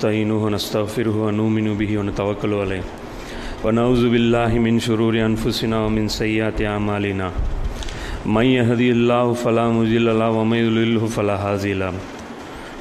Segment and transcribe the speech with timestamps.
[0.00, 2.84] ونستعينه ونستغفره ونؤمن به ونتوكل عليه
[3.64, 7.28] ونعوذ بالله من شرور أنفسنا ومن سيئات أعمالنا
[8.24, 11.92] من يهدي الله فلا مضل له ومن يضلله فلا هادي له.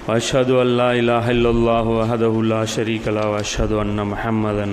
[0.07, 4.67] وأشهد أن لا إله إلا الله وحده لا شريك له وأشهد أن محمدا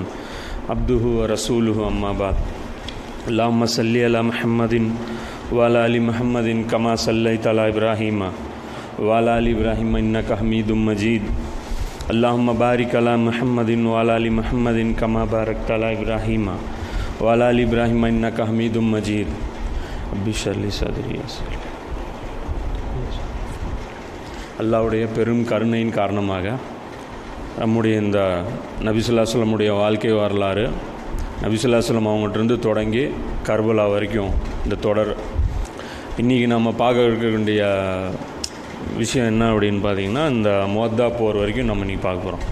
[0.71, 2.37] عبده ورسوله أما بعد.
[3.29, 4.75] اللهم صل على محمد
[5.53, 8.19] وعلى آل محمد كما صليت على إبراهيم
[9.03, 11.23] وعلى آل إبراهيم إنك حميد مجيد.
[12.13, 16.55] அல்லாஹும் பாரிக் அலா முஹம்மதின் வாலாலி முஹம்மதின் கமா பாரக் தலா இப்ராஹிமா
[17.25, 19.33] வாலாலி இப்ராஹிமா இன்னக்க ஹமீதும் மஜீத்
[20.17, 21.19] அபிஷர்லி சதுரி
[24.59, 26.55] அல்லாவுடைய பெரும் கருணையின் காரணமாக
[27.59, 28.21] நம்முடைய இந்த
[28.85, 30.65] நபிசுல்லாஸ்லமுடைய வாழ்க்கை வரலாறு
[31.43, 33.05] நபிசுல்லாஸ்லம் அவங்கள்டிருந்து தொடங்கி
[33.49, 34.33] கர்பலா வரைக்கும்
[34.65, 35.13] இந்த தொடர்.
[36.19, 37.63] இன்றைக்கி நம்ம பார்க்க இருக்க வேண்டிய
[38.95, 42.45] விஷயம் என்ன அப்படின்னு பார்த்தீங்கன்னா இந்த மொத்தா போர் வரைக்கும் நம்ம இன்றைக்கி பார்க்க போகிறோம்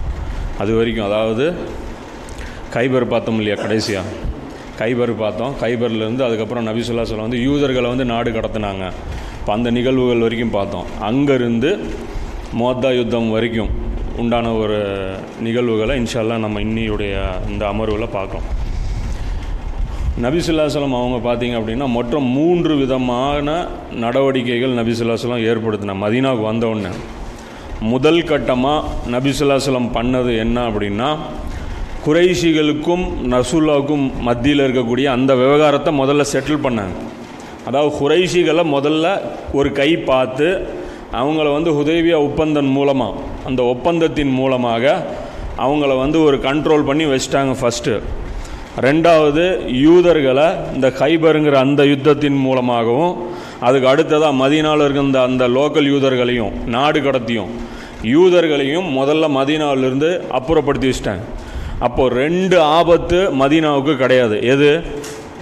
[0.57, 1.45] அது வரைக்கும் அதாவது
[2.75, 4.05] கைபர் பார்த்தோம் இல்லையா கடைசியாக
[4.79, 5.53] கைபர் பார்த்தோம்.
[5.61, 8.85] கைபர்லேருந்து அதுக்கப்புறம் நபிசுல்லா சொல்ல வந்து யூதர்களை வந்து நாடு கடத்தினாங்க.
[9.39, 10.87] இப்போ அந்த நிகழ்வுகள் வரைக்கும் பார்த்தோம்.
[11.01, 11.69] அங்கேருந்து
[12.61, 13.69] மோத்தா யுத்தம் வரைக்கும்
[14.17, 14.77] உண்டான ஒரு
[15.41, 17.13] நிகழ்வுகளை இன்ஷால்லாம் நம்ம இன்னியுடைய
[17.47, 18.47] இந்த அமர்வில் பார்க்குறோம்.
[20.23, 23.47] நபிசுல்லாசலம் அவங்க பார்த்தீங்க அப்படின்னா மொத்தம் மூன்று விதமான
[24.03, 25.95] நடவடிக்கைகள் நபிசுல்லாசலம் ஏற்படுத்தின.
[26.03, 26.91] மதீனாவுக்கு வந்தவுடனே
[27.93, 31.09] முதல் கட்டமாக நபிசுல்லாசலம் பண்ணது என்ன அப்படின்னா
[32.05, 36.95] குறைஷிகளுக்கும் நசுல்லாவுக்கும் மத்தியில் இருக்கக்கூடிய அந்த விவகாரத்தை முதல்ல செட்டில் பண்ணாங்க.
[37.67, 39.05] அதாவது குறைஷிகளை முதல்ல
[39.59, 40.49] ஒரு கை பார்த்து
[41.21, 44.85] அவங்கள வந்து உதவியா ஒப்பந்தம் மூலமாக அந்த ஒப்பந்தத்தின் மூலமாக
[45.65, 47.93] அவங்கள வந்து ஒரு கண்ட்ரோல் பண்ணி வச்சிட்டாங்க ஃபஸ்ட்டு
[48.81, 53.27] ரெண்டாவது யூதர்களை இந்த கைபருங்கிற அந்த யுத்தத்தின் மூலமாகவும்
[53.59, 57.47] அதுக்கு அடுத்ததாக மதீனாவில் இருக்க இந்த அந்த லோக்கல் யூதர்களையும் நாடு கடத்தியும்
[58.01, 61.23] யூதர்களையும் முதல்ல மதினாவிலிருந்து அப்புறப்படுத்தி வச்சிட்டாங்க.
[61.79, 64.43] அப்போது ரெண்டு ஆபத்து மதீனாவுக்கு கிடையாது.
[64.43, 64.83] எது?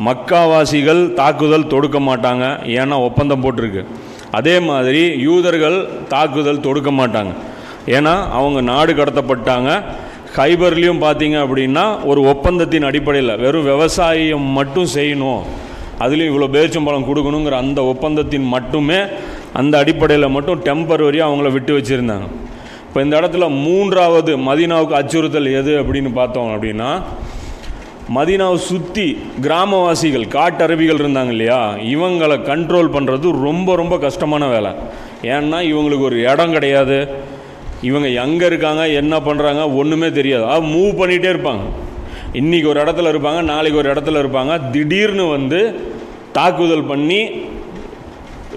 [0.05, 2.45] மக்காவாசிகள் தாக்குதல் தொடுக்க மாட்டாங்க.
[2.77, 3.85] ஏன்னா ஒப்பந்தம் போட்டிருக்கு.
[4.31, 7.33] அதே மாதிரி யூதர்கள் தாக்குதல் தொடுக்க மாட்டாங்க.
[7.85, 9.83] ஏன்னா அவங்க நாடு கடத்தப்பட்டாங்க.
[10.37, 15.43] கைபர்லேயும் பார்த்தீங்க அப்படின்னா ஒரு ஒப்பந்தத்தின் அடிப்படையில் வெறும் விவசாயம் மட்டும் செய்யணும்.
[16.03, 18.99] அதுலேயும் இவ்வளோ பேரிச்சம்பழம் கொடுக்கணுங்கிற அந்த ஒப்பந்தத்தின் மட்டுமே
[19.59, 22.27] அந்த அடிப்படையில் மட்டும் டெம்பரவரியாக அவங்கள விட்டு வச்சுருந்தாங்க.
[22.87, 26.89] இப்போ இந்த இடத்துல மூன்றாவது மதினாவுக்கு அச்சுறுத்தல் எது அப்படின்னு பார்த்தோம் அப்படின்னா
[28.17, 29.05] மதீனாவை சுற்றி
[29.45, 31.61] கிராமவாசிகள் காட்டருவிகள் இருந்தாங்க இல்லையா?
[31.93, 34.71] இவங்களை கண்ட்ரோல் பண்ணுறது ரொம்ப ரொம்ப கஷ்டமான வேலை.
[35.35, 36.97] ஏன்னா இவங்களுக்கு ஒரு இடம் கிடையாது.
[37.89, 40.45] இவங்க எங்கே இருக்காங்க என்ன பண்ணுறாங்க ஒன்றுமே தெரியாது.
[40.53, 41.63] அது மூவ் பண்ணிகிட்டே இருப்பாங்க.
[42.41, 44.53] இன்றைக்கி ஒரு இடத்துல இருப்பாங்க நாளைக்கு ஒரு இடத்துல இருப்பாங்க.
[44.75, 45.59] திடீர்னு வந்து
[46.37, 47.21] தாக்குதல் பண்ணி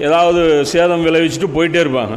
[0.07, 0.41] ஏதாவது
[0.73, 2.17] சேதம் விளைவிச்சுட்டு போயிட்டே இருப்பாங்க.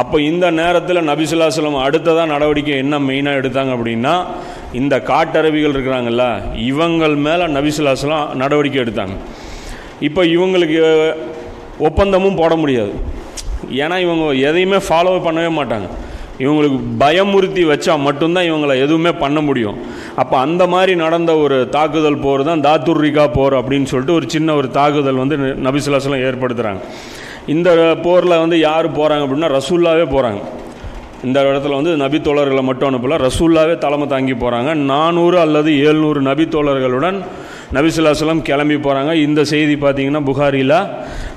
[0.00, 4.14] அப்போ இந்த நேரத்தில் நபிசுல்லாசலம் அடுத்ததாக நடவடிக்கை என்ன மெயினாக எடுத்தாங்க அப்படின்னா
[4.80, 6.24] இந்த காட்டரவிகள் இருக்கிறாங்கல்ல
[6.70, 9.16] இவங்கள் மேலே நபிசுல்லாசலம் நடவடிக்கை எடுத்தாங்க.
[10.08, 10.82] இப்போ இவங்களுக்கு
[11.88, 12.92] ஒப்பந்தமும் போட முடியாது.
[13.82, 15.88] ஏன்னா இவங்க எதையுமே ஃபாலோ பண்ணவே மாட்டாங்க.
[16.44, 19.78] இவங்களுக்கு பயமுறுத்தி வச்சா மட்டும்தான் இவங்களை எதுவுமே பண்ண முடியும்.
[20.22, 24.70] அப்போ அந்த மாதிரி நடந்த ஒரு தாக்குதல் போர் தான் தாத்துர்ரிகா போர் அப்படின்னு சொல்லிட்டு ஒரு சின்ன ஒரு
[24.78, 25.36] தாக்குதல் வந்து
[25.66, 26.82] நபிசுல்லாஸ்லாம் ஏற்படுத்துகிறாங்க
[27.54, 27.68] இந்த
[28.06, 30.40] போரில் வந்து யார் போகிறாங்க அப்படின்னா ரசூல்லாவே போகிறாங்க
[31.28, 33.16] இந்த இடத்துல வந்து நபி தோழர்களை மட்டும் அனுப்பல.
[33.26, 37.18] ரசூல்லாவே தலைமை தாங்கி போகிறாங்க நானூறு அல்லது ஏழ்நூறு நபி தோழர்களுடன்
[37.74, 40.76] நபிசுல்லாஸ்லாம் கிளம்பி போகிறாங்க இந்த செய்தி பார்த்தீங்கன்னா புகாரியில்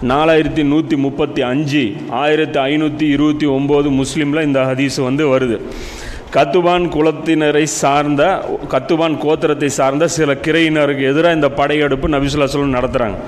[0.03, 5.57] நாலாயிரத்தி நூற்றி முப்பத்தி அஞ்சு ஆயிரத்தி ஐநூற்றி இருபத்தி ஒம்பது முஸ்லீமில் இந்த ஹதீஸ் வந்து வருது.
[6.31, 8.21] கத்துபான் குலத்தினரை சார்ந்த
[8.71, 13.19] கத்துபான் கோத்திரத்தை சார்ந்த சில கிரையினருக்கு எதிராக இந்த படையெடுப்பு நபிசுல்லாஸ்லம் நடத்துகிறாங்க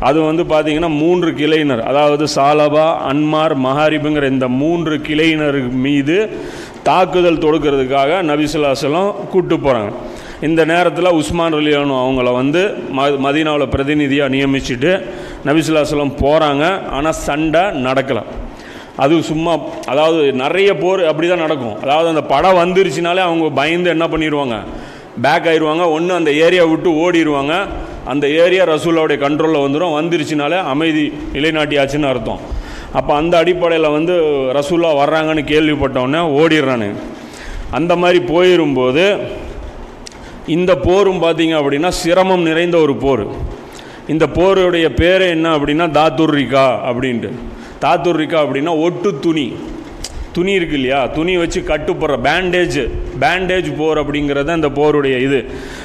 [0.00, 6.16] அது வந்து பார்த்திங்கன்னா மூன்று கிளையினர் அதாவது சாலபா அன்மார் மஹாரிபுங்கிற இந்த மூன்று கிளையினர் மீது
[6.82, 9.92] தாக்குதல் தொடுக்கிறதுக்காக நபிசுல்லாஸ்லம் கூப்பிட்டு போகிறாங்க
[10.46, 12.62] இந்த நேரத்தில் உஸ்மான் ரலியானு அவங்கள வந்து
[12.96, 14.90] ம மதீனாவில் பிரதிநிதியாக நியமிச்சுட்டு
[15.48, 16.64] நபிசுல்லாஸ்லம் போகிறாங்க
[16.96, 18.22] ஆனால் சண்டை நடக்கலை.
[19.04, 19.52] அது சும்மா
[19.92, 21.76] அதாவது நிறைய போர் அப்படி தான் நடக்கும்.
[21.84, 24.56] அதாவது அந்த படம் வந்துருச்சுனாலே அவங்க பயந்து என்ன பண்ணிடுவாங்க
[25.24, 27.54] பேக் ஆயிடுவாங்க ஒன்று அந்த ஏரியா விட்டு ஓடிடுவாங்க
[28.12, 31.04] அந்த ஏரியா ரசூலாவுடைய கண்ட்ரோலில் வந்துடும் வந்துருச்சுனாலே அமைதி
[31.36, 32.42] நிலைநாட்டியாச்சுன்னு அர்த்தம்.
[32.98, 34.16] அப்போ அந்த அடிப்படையில் வந்து
[34.58, 36.90] ரசூலா வர்றாங்கன்னு கேள்விப்பட்டோன்னே ஓடிடுறானு
[37.78, 39.04] அந்த மாதிரி போயிடும்போது
[40.46, 43.26] இந்த போரும் பார்த்தீங்க அப்படின்னா சிரமம் நிறைந்த ஒரு போர்.
[44.08, 47.30] இந்த போருடைய பேர் என்ன அப்படின்னா தாத்துர்ரிகா அப்படின்ட்டு.
[47.80, 49.54] தாத்துர்ரிகா அப்படின்னா ஒட்டு துணி.
[50.32, 51.06] துணி இருக்கு இல்லையா?
[51.06, 55.44] துணி வச்சு கட்டுப்படுற பேண்டேஜ் பேண்டேஜ் போர் அப்படிங்கிறது இந்த போருடைய இது.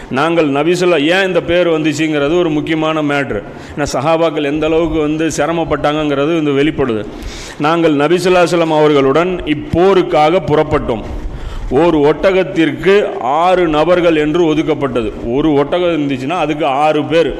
[0.09, 3.43] நாங்கள் நபிசுல்லா ஏன் இந்த பேர் வந்துச்சுங்கிறது ஒரு முக்கியமான மேட்ரு
[3.77, 7.05] ஏன்னா சஹாபாக்கள் எந்த அளவுக்கு வந்து சிரமப்பட்டாங்கங்கிறது இந்த வெளிப்படுது.
[7.59, 11.03] நாங்கள் நபிசுல்லாசலம் அவர்களுடன் இப்போருக்காக புறப்பட்டோம்.
[11.69, 15.09] ஒரு ஒட்டகத்திற்கு ஆறு நபர்கள் என்று ஒதுக்கப்பட்டது.
[15.33, 17.31] ஒரு ஒட்டகம் இருந்துச்சுன்னா அதுக்கு ஆறு பேர்.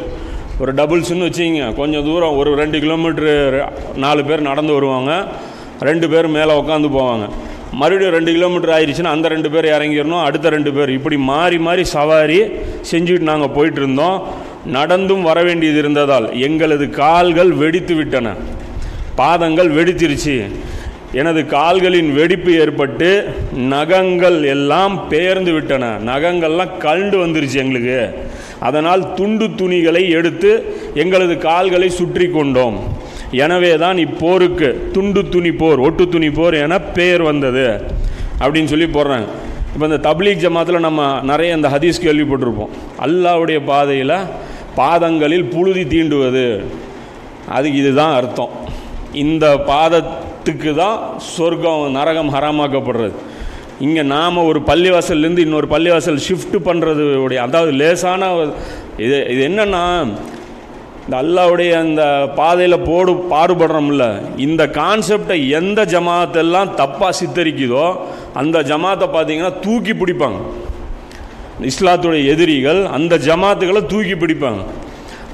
[0.60, 3.34] ஒரு டபுள்ஸ்னு வச்சிங்க கொஞ்சம் தூரம் ஒரு ரெண்டு கிலோமீட்ரு
[3.96, 5.26] நாலு பேர் நடந்து வருவாங்க.
[5.80, 7.30] ரெண்டு பேர் மேலே உட்காந்து போவாங்க.
[7.72, 10.90] மறுபடியும் ரெண்டு கிலோமீட்டர் ஆயிடுச்சுன்னா அந்த ரெண்டு பேர் இறங்கிடணும் அடுத்த ரெண்டு பேர்.
[10.90, 12.40] இப்படி மாறி மாறி சவாரி
[12.92, 14.24] செஞ்சுட்டு நாங்கள் போயிட்டு இருந்தோம்.
[14.66, 18.34] நடந்தும் வர வேண்டியது இருந்ததால் எங்களது கால்கள் வெடித்து விட்டன.
[19.16, 20.36] பாதங்கள் வெடித்திருச்சு.
[21.14, 25.86] எனது கால்களின் வெடிப்பு ஏற்பட்டு நகங்கள் எல்லாம் பெயர்ந்து விட்டன.
[26.06, 28.10] நகங்கள்லாம் கண்டு வந்துருச்சு எங்களுக்கு.
[28.60, 30.52] அதனால் துண்டு துணிகளை எடுத்து
[30.94, 32.78] எங்களது கால்களை சுற்றி கொண்டோம்.
[33.32, 37.82] எனவே தான் இப்போருக்கு துண்டு துணி போர் ஒட்டு துணி போர் என பெயர் வந்தது.
[38.40, 39.26] அப்படின்னு சொல்லி போடுறேன்
[39.74, 42.72] இப்போ இந்த தப்லீக் ஜமாத்தில் நம்ம நிறைய இந்த ஹதீஸ் கேள்விப்பட்டிருப்போம்.
[43.06, 44.16] அல்லாவுடைய பாதையில்
[44.76, 46.64] பாதங்களில் புழுதி தீண்டுவது.
[47.48, 48.54] அதுக்கு இதுதான் அர்த்தம்.
[49.24, 50.98] இந்த பாதத்துக்கு தான்
[51.36, 53.16] சொர்க்கம் நரகம் ஹராமாக்கப்படுறது.
[53.86, 58.32] இங்கே நாம் ஒரு பள்ளிவாசல்லேருந்து இன்னொரு பள்ளிவாசல் ஷிஃப்ட் பண்ணுறது உடைய அதாவது லேசான
[59.06, 59.84] இது இது என்னென்னா
[61.04, 62.04] இந்த அல்லாவுடைய அந்த
[62.40, 64.06] பாதையில் போடு பாடுபடுறோம்ல
[64.46, 67.86] இந்த கான்செப்டை எந்த ஜமாத்தெல்லாம் தப்பாக சித்தரிக்குதோ
[68.42, 70.40] அந்த ஜமாத்தை பார்த்தீங்கன்னா தூக்கி பிடிப்பாங்க.
[71.72, 74.62] இஸ்லாத்துடைய எதிரிகள் அந்த ஜமாத்துகளை தூக்கி பிடிப்பாங்க.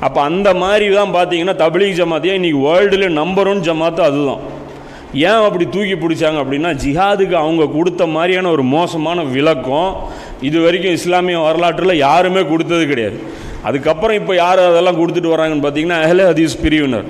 [0.02, 4.42] அப்போ அந்த மாதிரி தான் பார்த்தீங்கன்னா தபிலீக் ஜமாத்தியாக இன்றைக்கி வேர்ல்டுல நம்பர் ஒன் ஜமாத்து அதுதான்.
[5.14, 9.96] ஏன் அப்படி தூக்கி பிடிச்சாங்க அப்படின்னா ஜிஹாதுக்கு அவங்க கொடுத்த மாதிரியான ஒரு மோசமான விளக்கம்
[10.42, 13.20] இது வரைக்கும் இஸ்லாமிய வரலாற்றில் யாருமே கொடுத்தது கிடையாது.
[13.64, 17.08] அதுக்கப்புறம் இப்போ யார் அதெல்லாம் கொடுத்துட்டு வராங்கன்னு பார்த்தீங்கன்னா அஹ்லே ஹதீஸ் பிரிவினர்.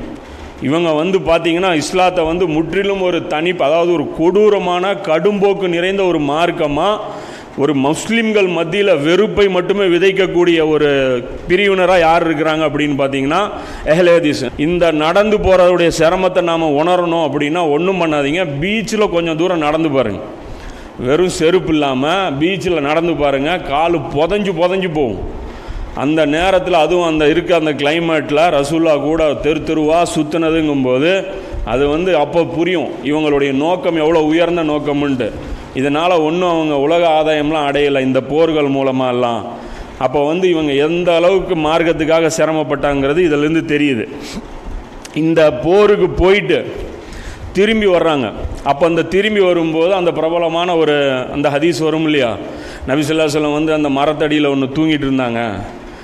[0.61, 7.01] இவங்க வந்து பார்த்தீங்கன்னா இஸ்லாத்தை வந்து முற்றிலும் ஒரு தனி அதாவது ஒரு கொடூரமான கடும்போக்கு நிறைந்த ஒரு மார்க்கமாக
[7.63, 10.89] ஒரு முஸ்லீம்கள் மத்தியில் வெறுப்பை மட்டுமே விதைக்கக்கூடிய ஒரு
[11.49, 13.39] பிரிவினராக யார் இருக்கிறாங்க அப்படின்னு பார்த்தீங்கன்னா
[13.93, 18.43] எஹ்லேதீஸ் இந்த நடந்து போகிறதுடைய சிரமத்தை நாம் உணரணும் அப்படின்னா ஒன்றும் பண்ணாதீங்க.
[18.63, 20.27] பீச்சில் கொஞ்சம் தூரம் நடந்து பாருங்கள்
[21.07, 25.23] வெறும் செருப்பு இல்லாமல் பீச்சில் நடந்து பாருங்கள் கால் புதஞ்சு புதஞ்சு போகும்.
[26.03, 31.11] அந்த நேரத்தில் அதுவும் அந்த இருக்க அந்த கிளைமேட்டில் ரசூல்லா கூட தெரு தெருவாக சுற்றுனதுங்கும்போது
[31.73, 32.89] அது வந்து அப்போ புரியும்.
[33.09, 35.29] இவங்களுடைய நோக்கம் எவ்வளோ உயர்ந்த நோக்கம்ன்ட்டு.
[35.79, 39.41] இதனால் ஒன்றும் அவங்க உலக ஆதாயம்லாம் அடையலை இந்த போர்கள் மூலமாக எல்லாம்
[40.05, 44.05] அப்போ வந்து இவங்க எந்த அளவுக்கு மார்க்கத்துக்காக சிரமப்பட்டாங்கிறது இதிலேருந்து தெரியுது.
[45.21, 46.57] இந்த போருக்கு போயிட்டு
[47.57, 48.27] திரும்பி வர்றாங்க.
[48.63, 50.95] அப்போ அந்த திரும்பி வரும்போது அந்த பிரபலமான ஒரு
[51.35, 52.31] அந்த ஹதீஸ் வரும் இல்லையா?
[52.87, 55.41] நபிசுல்லாஸ்லம் வந்து அந்த மரத்தடியில் ஒன்று தூங்கிட்டு இருந்தாங்க.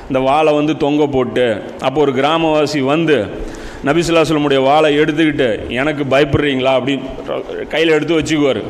[0.08, 1.48] இந்த வாழை வந்து தொங்க போட்டு
[1.88, 3.18] அப்போ ஒரு கிராமவாசி வந்து
[3.86, 5.50] நபிசுல்லாஸ்லமுடைய வாழை எடுத்துக்கிட்டு
[5.82, 6.74] எனக்கு பயப்படுறீங்களா?
[6.80, 8.64] அப்படின்னு கையில் எடுத்து வச்சுக்குவார்.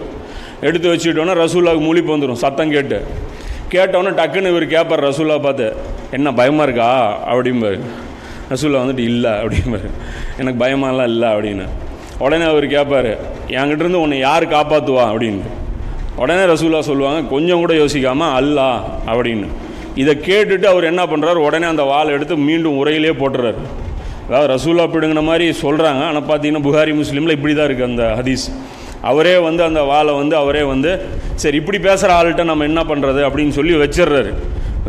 [0.61, 2.97] எடுத்து வச்சுட்டோன்னா ரசூலாவுக்கு முழிப்பு வந்துடும் சத்தம் கேட்டு.
[3.73, 5.67] கேட்டோன்னே டக்குன்னு இவர் கேட்பார் ரசூலா பார்த்து
[6.17, 6.89] என்ன பயமாக இருக்கா?
[7.31, 7.79] அப்படிம்பாரு.
[8.51, 9.89] ரசூலா வந்துட்டு இல்லை அப்படிம்பாரு.
[10.37, 11.65] எனக்கு பயமாலாம் இல்லை அப்படின்னு.
[12.25, 13.11] உடனே அவர் கேட்பார்
[13.57, 15.43] என்கிட்ட இருந்து உன்னை யார் காப்பாற்றுவா அப்படின்னு.
[16.23, 18.67] உடனே ரசூலா சொல்லுவாங்க கொஞ்சம் கூட யோசிக்காமல் அல்லா
[19.11, 19.47] அப்படின்னு.
[20.01, 23.61] இதை கேட்டுட்டு அவர் என்ன பண்ணுறாரு உடனே அந்த வாழை எடுத்து மீண்டும் உரையிலே போட்டுறாரு.
[24.27, 28.45] அதாவது ரசூலா பிடுங்கின மாதிரி சொல்கிறாங்க ஆனால் பார்த்தீங்கன்னா புகாரி முஸ்லீமில் இப்படி தான் இருக்குது அந்த ஹதீஸ்.
[29.09, 30.91] அவரே வந்து அந்த வாளை வந்து அவரே வந்து
[31.43, 34.31] சரி இப்படி பேசுகிற ஆள்கிட்ட நம்ம என்ன பண்ணுறது அப்படின்னு சொல்லி வச்சிடுறாரு.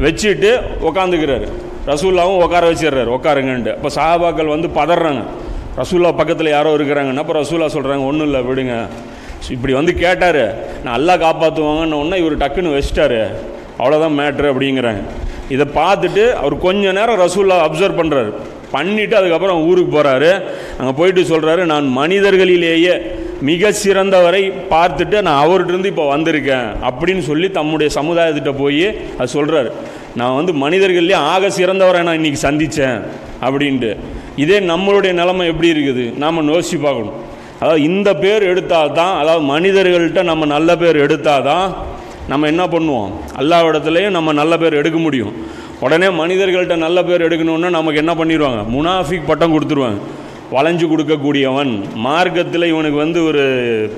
[0.04, 0.50] வச்சுட்டு
[0.88, 1.46] உக்காந்துக்கிறாரு.
[1.90, 3.10] ரசூல்லாவும் உட்கார வச்சிடுறாரு.
[3.16, 5.22] உட்காருங்கன்ட்டு அப்போ சாபாக்கள் வந்து பதறாங்க.
[5.80, 8.74] ரசூல்லா பக்கத்தில் யாரோ இருக்கிறாங்கன்னா அப்போ ரசூல்லா சொல்கிறாங்க ஒன்றும் இல்லை விடுங்க.
[9.50, 10.44] இப்படி வந்து கேட்டார்.
[10.82, 13.20] நான் நல்லா காப்பாற்றுவாங்கன்னு ஒன்று இவர் டக்குன்னு வச்சிட்டாரு.
[13.78, 15.02] அவ்வளோதான் மேட்ரு அப்படிங்கிறாங்க.
[15.54, 18.32] இதை பார்த்துட்டு அவர் கொஞ்ச நேரம் ரசூல்லா அப்சர்வ் பண்ணுறாரு
[18.74, 20.30] பண்ணிவிட்டு அதுக்கப்புறம் ஊருக்கு போகிறாரு
[20.78, 22.94] அங்கே போயிட்டு சொல்கிறாரு நான் மனிதர்களிலேயே
[23.48, 28.86] மிக சிறந்தவரை பார்த்துட்டு நான் அவர்கிட்ட இருந்து இப்போ வந்திருக்கேன் அப்படின்னு சொல்லி தம்முடைய சமுதாயத்திட்ட போய்
[29.18, 29.70] அது சொல்கிறாரு
[30.20, 32.98] நான் வந்து மனிதர்கள்லேயே ஆக சிறந்தவரை நான் இன்றைக்கி சந்தித்தேன்
[33.46, 33.90] அப்படின்ட்டு.
[34.42, 36.04] இதே நம்மளுடைய நிலைமை எப்படி இருக்குது?
[36.22, 37.16] நாம் யோசிச்சு பார்க்கணும்.
[37.60, 41.66] அதாவது இந்த பேர் எடுத்தால் தான் அதாவது மனிதர்கள்ட்ட நம்ம நல்ல பேர் எடுத்தால் தான்
[42.30, 43.10] நம்ம என்ன பண்ணுவோம்?
[43.40, 45.32] அல்லாவிடத்துலேயும் நம்ம நல்ல பேர் எடுக்க முடியும்.
[45.84, 48.60] உடனே மனிதர்கள்ட்ட நல்ல பேர் எடுக்கணுன்னா நமக்கு என்ன பண்ணிடுவாங்க?
[48.74, 50.00] முனாஃபிக் பட்டம் கொடுத்துருவாங்க.
[50.54, 51.72] வளைஞ்சு கொடுக்கக்கூடியவன்.
[52.06, 53.44] மார்க்கத்தில் இவனுக்கு வந்து ஒரு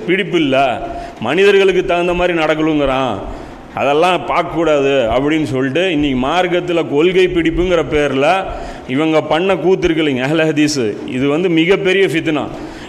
[0.07, 0.67] பிடிப்பு இல்லை.
[1.27, 3.15] மனிதர்களுக்கு தகுந்த மாதிரி நடக்கலுங்கிறான்
[3.79, 8.29] அதெல்லாம் பார்க்கக்கூடாது அப்படின்னு சொல்லிட்டு இன்றைக்கி மார்க்கத்தில் கொள்கை பிடிப்புங்கிற பேரில்
[8.93, 10.85] இவங்க பண்ண கூத்துருக்கலைங்க அஹ்ல ஹதீஸு.
[11.15, 12.43] இது வந்து மிகப்பெரிய ஃபித்னா.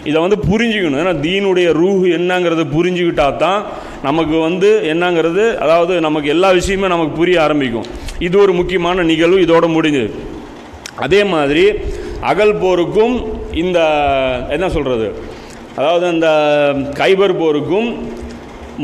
[0.09, 1.01] இதை வந்து புரிஞ்சுக்கணும்.
[1.03, 3.61] ஏன்னா தீனுடைய ரூஹ் என்னங்கிறத புரிஞ்சுக்கிட்டா தான்
[4.07, 7.89] நமக்கு வந்து என்னங்கிறது அதாவது நமக்கு எல்லா விஷயமே நமக்கு புரிய ஆரம்பிக்கும்.
[8.27, 10.11] இது ஒரு முக்கியமான நிகழ்வு இதோட முடிஞ்சது.
[11.05, 11.65] அதே மாதிரி
[12.31, 13.15] அகல் போருக்கும்
[13.63, 13.79] இந்த
[14.55, 15.07] என்ன சொல்கிறது
[15.79, 16.27] அதாவது அந்த
[16.99, 17.89] கைபர் போருக்கும்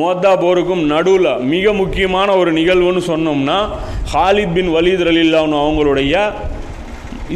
[0.01, 3.57] மோத்தா போருக்கும் நடுவில் மிக முக்கியமான ஒரு நிகழ்வுன்னு சொன்னோம்னா
[4.13, 6.13] ஹாலித் பின் வலீத் ரலில்லான்னு அவங்களுடைய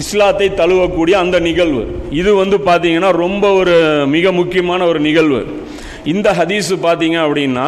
[0.02, 1.84] இஸ்லாத்தை தழுவக்கூடிய அந்த நிகழ்வு.
[2.22, 3.76] இது வந்து பார்த்திங்கன்னா ரொம்ப ஒரு
[4.16, 5.40] மிக முக்கியமான ஒரு நிகழ்வு.
[6.14, 7.68] இந்த ஹதீஸு பார்த்தீங்க அப்படின்னா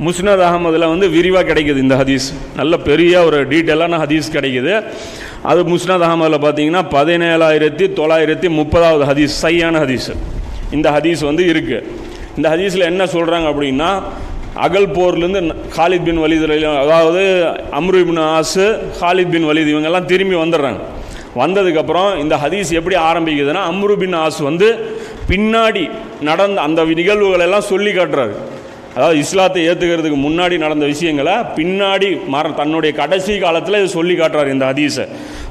[0.00, 2.32] முஸ்னத் அகமதில் வந்து விரிவாக கிடைக்குது இந்த ஹதீஸ்.
[2.56, 4.82] நல்ல பெரிய ஒரு டீட்டெயிலான ஹதீஸ் கிடைக்குது.
[5.42, 10.12] அது முஸ்னத் அகமதில் பார்த்தீங்கன்னா பதினேழாயிரத்தி தொள்ளாயிரத்தி முப்பதாவது ஹதீஸ் சையான ஹதீஸ்.
[10.70, 11.84] இந்த ஹதீஸ் வந்து இருக்குது
[12.36, 14.02] இந்த ஹதீஸில் என்ன சொல்கிறாங்க அப்படின்னா
[14.54, 17.44] அகல் போர்லேருந்து ஹாலித் பின் வலித் அதாவது
[17.80, 20.78] அம்ரு பின் ஆசு ஹாலித் பின் வலித் இவங்கெல்லாம் திரும்பி வந்துடுறாங்க.
[21.36, 24.94] வந்ததுக்கப்புறம் இந்த ஹதீஸ் எப்படி ஆரம்பிக்குதுன்னா அம்ரு பின் ஆஸ் வந்து
[25.28, 28.34] பின்னாடி நடந்த அந்த நிகழ்வுகளெல்லாம் சொல்லி காட்டுறாரு.
[28.94, 34.64] அதாவது இஸ்லாத்தை ஏற்றுக்கிறதுக்கு முன்னாடி நடந்த விஷயங்களை பின்னாடி மர தன்னுடைய கடைசி காலத்தில் இது சொல்லி காட்டுறார் இந்த
[34.70, 35.04] ஹதீஸை.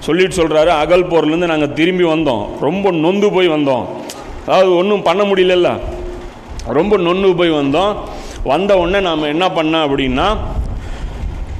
[0.07, 2.43] சொல்லிட்டு சொல்கிறாரு அகல் போர்லேருந்து நாங்கள் திரும்பி வந்தோம்.
[2.67, 3.85] ரொம்ப நொந்து போய் வந்தோம்.
[4.45, 5.71] அதாவது ஒன்றும் பண்ண முடியலல்ல.
[6.79, 7.93] ரொம்ப நொந்து போய் வந்தோம்.
[8.43, 10.27] வந்த உடனே நாம் என்ன பண்ணோம் அப்படின்னா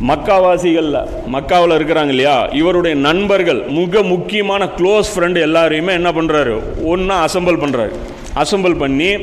[0.10, 1.02] மக்காவாசிகளில்
[1.34, 6.56] மக்காவில் இருக்கிறாங்க இல்லையா இவருடைய நண்பர்கள் மிக முக்கியமான க்ளோஸ் ஃப்ரெண்டு எல்லாரையுமே என்ன பண்ணுறாரு
[6.92, 7.94] ஒன்றா அசம்பிள் பண்ணுறாரு
[8.36, 9.16] அசம்பிள் பண்ணி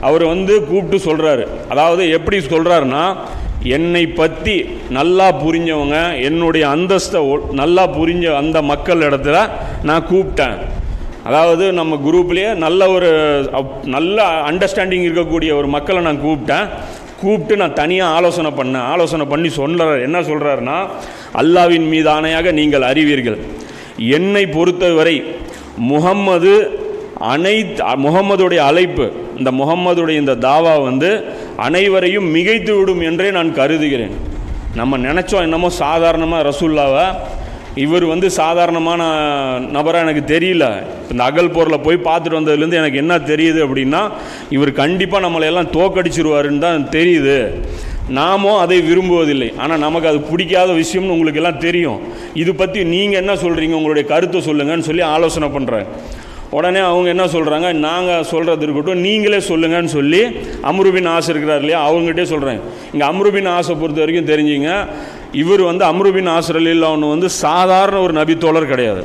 [0.00, 3.16] அவர் வந்து கூப்பிட்டு சொல்கிறாரு அதாவது எப்படி சொல்கிறாருன்னா
[3.62, 9.50] என்னை பற்றி நல்லா புரிஞ்சவங்க என்னுடைய அந்தஸ்தை நல்லா புரிஞ்ச அந்த மக்கள் இடத்துல
[9.82, 10.58] நான் கூப்பிட்டேன்.
[11.24, 13.10] அதாவது நம்ம குரூப்லேயே நல்ல ஒரு
[13.52, 16.68] அப்- நல்ல அண்டர்ஸ்டாண்டிங் இருக்கக்கூடிய ஒரு மக்களை நான் கூப்பிட்டேன்.
[17.20, 20.86] கூப்பிட்டு நான் தனியாக ஆலோசனை பண்ணேன் ஆலோசனை பண்ணி சொல்கிறார் என்ன சொல்கிறாருன்னா
[21.34, 23.38] அல்லாவின் மீது ஆணையாக நீங்கள் அறிவீர்கள்.
[23.98, 25.24] என்னை பொறுத்தவரை
[25.76, 26.81] முகம்மது
[27.32, 29.06] அனைத்து முகம்மதுடைய அழைப்பு
[29.38, 31.10] இந்த முகம்மதுடைய இந்த தாவா வந்து
[31.66, 34.14] அனைவரையும் மிகைத்து விடும் என்றே நான் கருதுகிறேன்.
[34.80, 37.06] நம்ம நினச்சோம் என்னமோ சாதாரணமாக ரசூல்லாவை
[37.84, 39.02] இவர் வந்து சாதாரணமான
[39.76, 40.64] நபராக எனக்கு தெரியல.
[41.12, 44.02] இந்த அகல் போரில் போய் பார்த்துட்டு வந்ததுலேருந்து எனக்கு என்ன தெரியுது அப்படின்னா
[44.56, 47.38] இவர் கண்டிப்பாக நம்மளை எல்லாம் தோக்கடிச்சிருவாருன்னு தான் தெரியுது.
[48.18, 49.50] நாமும் அதை விரும்புவதில்லை.
[49.62, 52.00] ஆனால் நமக்கு அது பிடிக்காத விஷயம்னு உங்களுக்கு எல்லாம் தெரியும்.
[52.42, 55.88] இது பற்றி நீங்கள் என்ன சொல்கிறீங்க உங்களுடைய கருத்தை சொல்லுங்கன்னு சொல்லி ஆலோசனை பண்ணுறேன்
[56.56, 60.20] உடனே அவங்க என்ன சொல்கிறாங்க நாங்கள் சொல்கிறது இருக்கட்டும் நீங்களே சொல்லுங்கன்னு சொல்லி
[60.70, 61.78] அம்ருபின் ஆசை இருக்கிறார் இல்லையா?
[61.88, 62.60] அவங்ககிட்டே சொல்கிறேன்
[62.92, 64.70] இங்கே அம்ருபின் ஆசை பொறுத்த வரைக்கும் தெரிஞ்சுங்க.
[65.42, 69.04] இவர் வந்து அம்ருபின் ஆசிரலில் ஒன்று வந்து சாதாரண ஒரு நபித்தோழர் கிடையாது.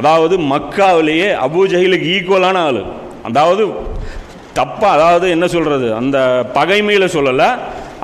[0.00, 2.82] அதாவது மக்காவிலேயே அபூஜஹிலுக்கு ஈக்குவலான ஆள்.
[3.30, 3.64] அதாவது
[4.58, 6.18] தப்பாக அதாவது என்ன சொல்கிறது அந்த
[6.58, 7.48] பகைமையில் சொல்லலை.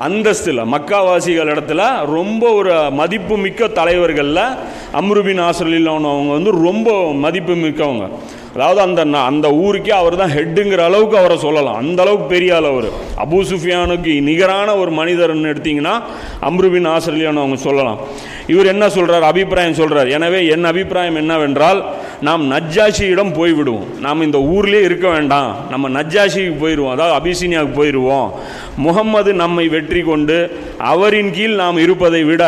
[0.07, 1.81] அந்தஸ்தில் மக்காவாசிகள் இடத்துல
[2.17, 4.45] ரொம்ப ஒரு மதிப்பு மிக்க தலைவர்களில்
[4.99, 6.89] அம்ருபின் ஆசரில் அவங்க வந்து ரொம்ப
[7.25, 8.05] மதிப்பு மிக்கவங்க
[8.53, 11.77] அதாவது அந்த அந்த ஊருக்கே அவர் தான் ஹெட்டுங்கிற அளவுக்கு அவரை சொல்லலாம்.
[11.81, 12.87] அந்த அளவுக்கு பெரிய ஆள் அவர்.
[13.23, 15.95] அபு சுஃபியானுக்கு நிகரான ஒரு மனிதர்னு எடுத்தீங்கன்னா
[16.49, 17.99] அம்ருபின் ஆசிரியான்னு அவங்க சொல்லலாம்.
[18.53, 21.81] இவர் என்ன சொல்கிறார் அபிப்பிராயம் சொல்கிறார் எனவே என் அபிப்பிராயம் என்னவென்றால்
[22.27, 23.87] நாம் நஜ்ஜாஷியிடம் போய்விடுவோம்.
[24.05, 25.51] நாம் இந்த ஊர்லேயே இருக்க வேண்டாம்.
[25.73, 28.29] நம்ம நஜ்ஜாஷிக்கு போயிடுவோம் அதாவது அபிசீனியாவுக்கு போயிடுவோம்
[28.85, 30.37] முகம்மது நம்மை வெற்றி கொண்டு
[30.93, 32.43] அவரின் கீழ் நாம் இருப்பதை விட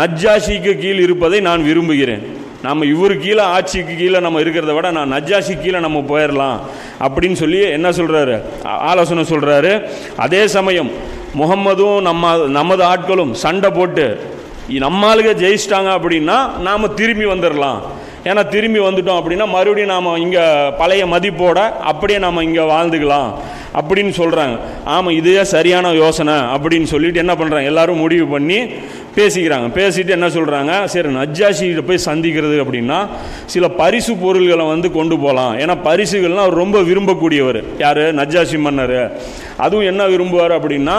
[0.00, 2.24] நஜ்ஜாஷிக்கு கீழ் இருப்பதை நான் விரும்புகிறேன்.
[2.64, 6.58] நம்ம இவர் கீழே ஆட்சிக்கு கீழே நம்ம இருக்கிறத விட நான் நஜ்ஜாஷி கீழே நம்ம போயிடலாம்
[7.00, 8.36] அப்படின்னு சொல்லி என்ன சொல்கிறாரு
[8.84, 9.72] ஆலோசனை சொல்கிறாரு
[10.18, 10.90] அதே சமயம்
[11.34, 14.06] முகம்மதும் நம்ம நமது ஆட்களும் சண்டை போட்டு
[14.80, 17.80] நம்மளுக்கு ஜெயிச்சிட்டாங்க அப்படின்னா நாம் திரும்பி வந்துடலாம்
[18.24, 20.44] ஏன்னா திரும்பி வந்துட்டோம் அப்படின்னா மறுபடியும் நாம் இங்கே
[20.78, 23.28] பழைய மதிப்போட அப்படியே நாம் இங்கே வாழ்ந்துக்கலாம்
[23.78, 24.56] அப்படின்னு சொல்கிறாங்க
[24.86, 28.58] ஆமாம் இதுவே சரியான யோசனை அப்படின்னு சொல்லிட்டு என்ன பண்ணுறாங்க எல்லோரும் முடிவு பண்ணி
[29.16, 29.66] பேசிக்கிறாங்க.
[29.80, 32.98] பேசிட்டு என்ன சொல்கிறாங்க சரி நஜ்ஜாஷிகிட்ட போய் சந்திக்கிறது அப்படின்னா
[33.46, 37.60] சில பரிசு பொருள்களை வந்து கொண்டு போகலாம் ஏன்னா பரிசுகள்லாம் அவர் ரொம்ப விரும்பக்கூடியவர்.
[37.78, 38.02] யார்?
[38.20, 38.96] நஜ்ஜாஷி மன்னர்.
[39.56, 40.96] அதுவும் என்ன விரும்புவார் அப்படின்னா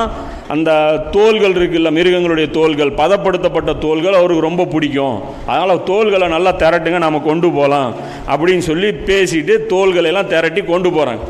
[0.47, 0.71] அந்த
[1.11, 5.17] தோள்கள் இருக்குல்ல மிருகங்களுடைய தோள்கள் பதப்படுத்தப்பட்ட தோள்கள் அவருக்கு ரொம்ப பிடிக்கும்.
[5.45, 7.95] அதனால் தோள்களை நல்லா திரட்டுங்க நம்ம கொண்டு போகலாம்
[8.27, 11.23] அப்படின்னு சொல்லி பேசிட்டு தோள்களை எல்லாம் திரட்டி கொண்டு போகிறாங்க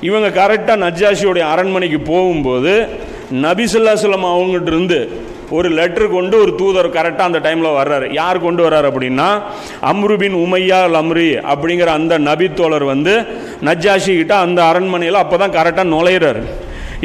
[0.00, 2.72] இவங்க கரெக்டாக நஜ்ஜாஷியோடைய அரண்மனைக்கு போகும்போது
[3.42, 4.98] நபிசுல்லா சொல்லம் அவங்ககிட்ட இருந்து
[5.56, 8.06] ஒரு லெட்ரு கொண்டு ஒரு தூதர் கரெக்டாக அந்த டைமில் வர்றாரு.
[8.20, 9.28] யார் கொண்டு வர்றாரு அப்படின்னா
[9.92, 13.12] அம்ருபின் உமையா லம்ரி அம்ரி அப்படிங்கிற அந்த நபித்தோழர் வந்து
[13.68, 16.42] நஜ்ஜாஷி கிட்ட அந்த அரண்மனையில் அப்போ தான் கரெக்டாக நுழையிறாரு.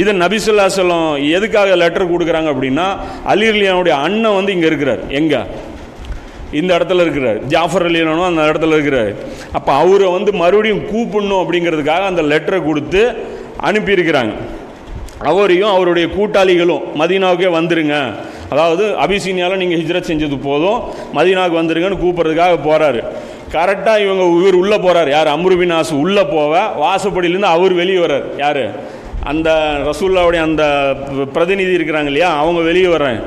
[0.01, 2.85] இது நபிசுல்லாஸ்லம் எதுக்காக லெட்டர் கொடுக்குறாங்க அப்படின்னா
[3.33, 5.01] அலிர்லியானுடைய அண்ணன் வந்து இங்கே இருக்கிறார்.
[5.19, 5.41] எங்கே?
[6.59, 7.39] இந்த இடத்துல இருக்கிறார்.
[7.53, 9.11] ஜாஃபர் அலியனும் அந்த இடத்துல இருக்கிறார்.
[9.57, 13.03] அப்போ அவரை வந்து மறுபடியும் கூப்பிடணும் அப்படிங்கிறதுக்காக அந்த லெட்டரை கொடுத்து
[13.69, 14.33] அனுப்பியிருக்கிறாங்க.
[15.31, 17.95] அவரையும் அவருடைய கூட்டாளிகளும் மதீனாவுக்கே வந்துருங்க.
[18.49, 20.79] அதாவது அபிசீனியாவில் நீங்கள் ஹிஜ்ரத் செஞ்சது போதும்
[21.13, 23.01] மதீனாவுக்கு வந்துருங்கன்னு கூப்பிட்றதுக்காக போகிறாரு
[23.53, 25.27] கரெக்டாக இவங்க இவர் உள்ளே போகிறார் யார்?
[25.27, 26.51] அம்ருபினாஸ் உள்ளே போக
[26.81, 28.25] வாசப்படியிலேருந்து அவர் வெளியே வர்றார்.
[28.37, 28.63] யார்?
[29.23, 29.49] அந்த
[29.87, 30.63] ரசூல்லாவுடைய அந்த
[31.33, 32.29] பிரதிநிதி இருக்கிறாங்க இல்லையா?
[32.37, 33.19] அவங்க வெளியே வர்றேன்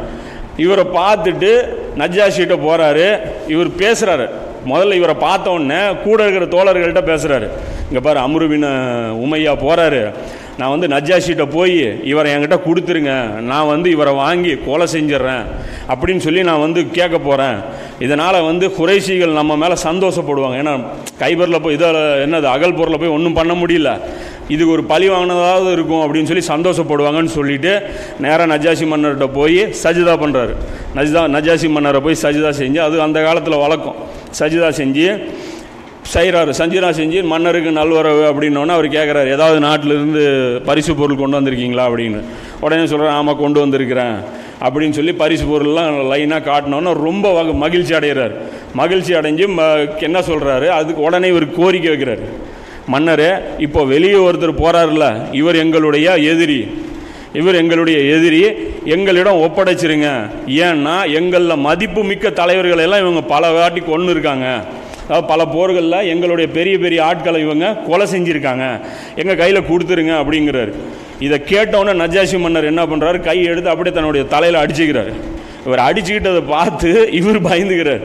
[0.56, 1.50] இவரை பார்த்துட்டு
[1.96, 3.06] நஜாஷிட்ட போகிறாரு
[3.46, 4.26] இவர் பேசுகிறாரு
[4.66, 7.46] முதல்ல இவரை பார்த்த உடனே கூட இருக்கிற தோழர்கள்ட்ட பேசுகிறாரு
[7.88, 8.66] இங்கே பாரு அம்ருபின்
[9.24, 10.02] உமையா போகிறாரு
[10.58, 11.78] நான் வந்து நஜாஷிட்ட போய்
[12.10, 13.12] இவரை என்கிட்ட கொடுத்துருங்க.
[13.50, 15.44] நான் வந்து இவரை வாங்கி கொலை செஞ்சிடுறேன்
[15.92, 17.56] அப்படின்னு சொல்லி நான் வந்து கேட்க போகிறேன்
[18.06, 20.58] இதனால் வந்து குறைசிகள் நம்ம மேலே சந்தோஷப்படுவாங்க.
[20.62, 20.74] ஏன்னா
[21.22, 23.90] கைபரில் போய் இதில் என்னது அகல் போய் ஒன்றும் பண்ண முடியல.
[24.54, 27.72] இது ஒரு பழி வாங்கினதாவது இருக்கும் அப்படின்னு சொல்லி சந்தோஷப்படுவாங்கன்னு சொல்லிட்டு
[28.24, 30.54] நேராக நஜாசி மன்னர்கிட்ட போய் சஜிதா பண்ணுறாரு
[30.96, 33.98] நஜிதா நஜாசி மன்னரை போய் சஜிதா செஞ்சு அது அந்த காலத்தில் வழக்கம்.
[34.40, 35.06] சஜிதா செஞ்சு
[36.14, 40.22] செய்கிறாரு சஞ்சீனா செஞ்சு மன்னருக்கு நல்வரவு அப்படின்னோடனே அவர் கேட்குறாரு ஏதாவது நாட்டிலிருந்து
[40.64, 41.86] பரிசு பொருள் கொண்டு வந்திருக்கீங்களா?
[41.90, 42.20] அப்படின்னு.
[42.60, 44.14] உடனே சொல்கிறேன் ஆமாம் கொண்டு வந்திருக்கிறேன்.
[44.62, 48.32] அப்படின்னு சொல்லி பரிசு பொருள்லாம் லைனாக காட்டினோன்னா ரொம்ப மகிழ்ச்சி அடைகிறார்
[48.74, 52.20] மகிழ்ச்சி அடைஞ்சு ம என்ன சொல்கிறாரு அதுக்கு உடனே இவர் கோரிக்கை வைக்கிறார்.
[52.86, 56.68] மன்னர் இப்போ வெளியே ஒருத்தர் போகிறாருல்ல இவர் எங்களுடைய எதிரி.
[57.32, 58.52] இவர் எங்களுடைய எதிரி.
[58.84, 60.30] எங்களிடம் ஒப்படைச்சிருங்க.
[60.46, 64.64] ஏன்னா எங்களில் மதிப்பு மிக்க தலைவர்களெல்லாம் இவங்க பல வாட்டி கொண்டு இருக்காங்க
[65.08, 68.64] பல போர்களில் எங்களுடைய பெரிய பெரிய ஆட்களை இவங்க கொலை செஞ்சுருக்காங்க.
[69.20, 70.72] எங்கள் கையில் கொடுத்துருங்க அப்படிங்கிறாரு.
[71.26, 75.12] இதை கேட்டவுடனே நஜாசி மன்னர் என்ன பண்ணுறாரு கை எடுத்து அப்படியே தன்னுடைய தலையில் அடிச்சுக்கிறார்.
[75.66, 78.04] இவர் அடிச்சுக்கிட்டதை பார்த்து இவர் பயந்துக்கிறார்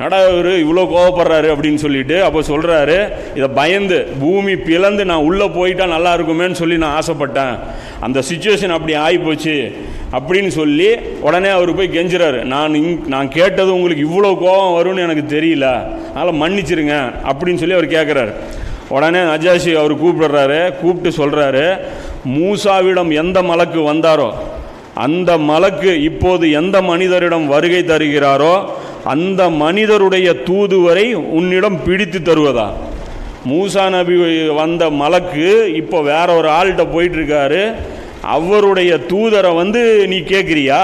[0.00, 5.88] நடா இவர் இவ்வளோ கோவப்படுறாரு அப்படின்னு சொல்லிட்டு அப்போ சொல்கிறாரு இதை பயந்து பூமி பிளந்து நான் உள்ளே போயிட்டால்
[5.88, 7.58] நல்லா இருக்குமேன்னு சொல்லி நான் ஆசைப்பட்டேன்.
[8.00, 9.72] அந்த சுச்சுவேஷன் அப்படி ஆகிப்போச்சு
[10.12, 12.42] அப்படின்னு சொல்லி உடனே அவர் போய் கெஞ்சுறாரு.
[12.42, 15.66] நான் இங் நான் கேட்டது உங்களுக்கு இவ்வளோ கோபம் வரும்னு எனக்கு தெரியல.
[16.14, 17.12] அதனால் மன்னிச்சிருங்க.
[17.28, 18.34] அப்படின்னு சொல்லி அவர் கேட்குறாரு
[18.88, 21.78] உடனே நஜாஷி அவர் கூப்பிடுறாரு கூப்பிட்டு சொல்கிறாரு
[22.28, 24.32] மூசாவிடம் எந்த மலக்கு வந்தாரோ
[24.94, 28.68] அந்த மலக்கு இப்போது எந்த மனிதரிடம் வருகை தருகிறாரோ
[29.04, 32.68] அந்த மனிதருடைய தூதுவரை உன்னிடம் பிடித்து தருவதா?
[33.48, 34.16] மூசா நபி
[34.54, 37.74] வந்த மலக்கு இப்போ வேற ஒரு ஆள்கிட்ட போயிட்டுருக்காரு.
[38.22, 40.80] அவருடைய தூதரை வந்து நீ கேட்குறியா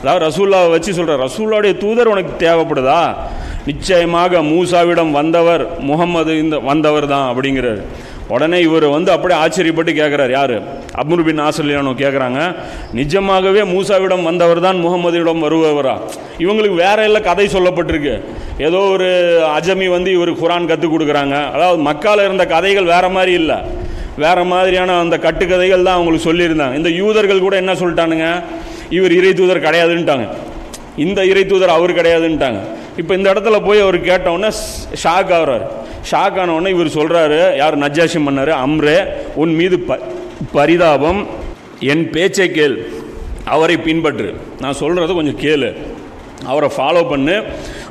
[0.00, 3.14] அதாவது ரசூல்லாவை வச்சு சொல்கிற ரசூல்லாவுடைய தூதர் உனக்கு தேவைப்படுதா?
[3.66, 7.80] நிச்சயமாக மூசாவிடம் வந்தவர் முகம்மது இந்த வந்தவர் தான் அப்படிங்கிறார்.
[8.34, 10.54] உடனே இவர் வந்து அப்படியே ஆச்சரியப்பட்டு கேட்குறாரு யார்?
[11.00, 12.40] அப்முர் பின் ஆசிரியானோ கேட்குறாங்க
[12.98, 15.94] நிஜமாகவே மூசாவிடம் வந்தவர் தான் முகமதியிடம் வருபவரா?
[16.44, 18.14] இவங்களுக்கு வேற எல்லாம் கதை சொல்லப்பட்டிருக்கு.
[18.58, 19.08] ஏதோ ஒரு
[19.58, 21.36] அஜமி வந்து இவர் குரான் கற்றுக் கொடுக்குறாங்க.
[21.54, 23.58] அதாவது மக்கால் இருந்த கதைகள் வேறு மாதிரி இல்லை.
[24.24, 26.74] வேறு மாதிரியான அந்த கட்டுக்கதைகள் தான் அவங்களுக்கு சொல்லியிருந்தாங்க.
[26.74, 28.28] இந்த யூதர்கள் கூட என்ன சொல்லிட்டானுங்க?
[28.90, 30.26] இவர் இறை தூதர் கிடையாதுன்ட்டாங்க.
[30.96, 32.60] இந்த இறை தூதர் அவர் கிடையாதுன்ட்டாங்க.
[32.96, 34.50] இப்போ இந்த இடத்துல போய் அவர் கேட்டோன்னே
[35.02, 35.66] ஷாக் ஆகிறார்.
[36.10, 39.98] ஷாக் ஆனவுடனே இவர் சொல்கிறாரு யார் நஜாஷி மன்னர் அம்ரே உன் மீது ப
[40.52, 41.26] பரிதாபம்
[41.80, 42.90] என் பேச்சை கேள்
[43.44, 44.34] அவரை பின்பற்று.
[44.60, 45.76] நான் சொல்கிறத கொஞ்சம் கேளு.
[46.44, 47.42] அவரை ஃபாலோ பண்ணு.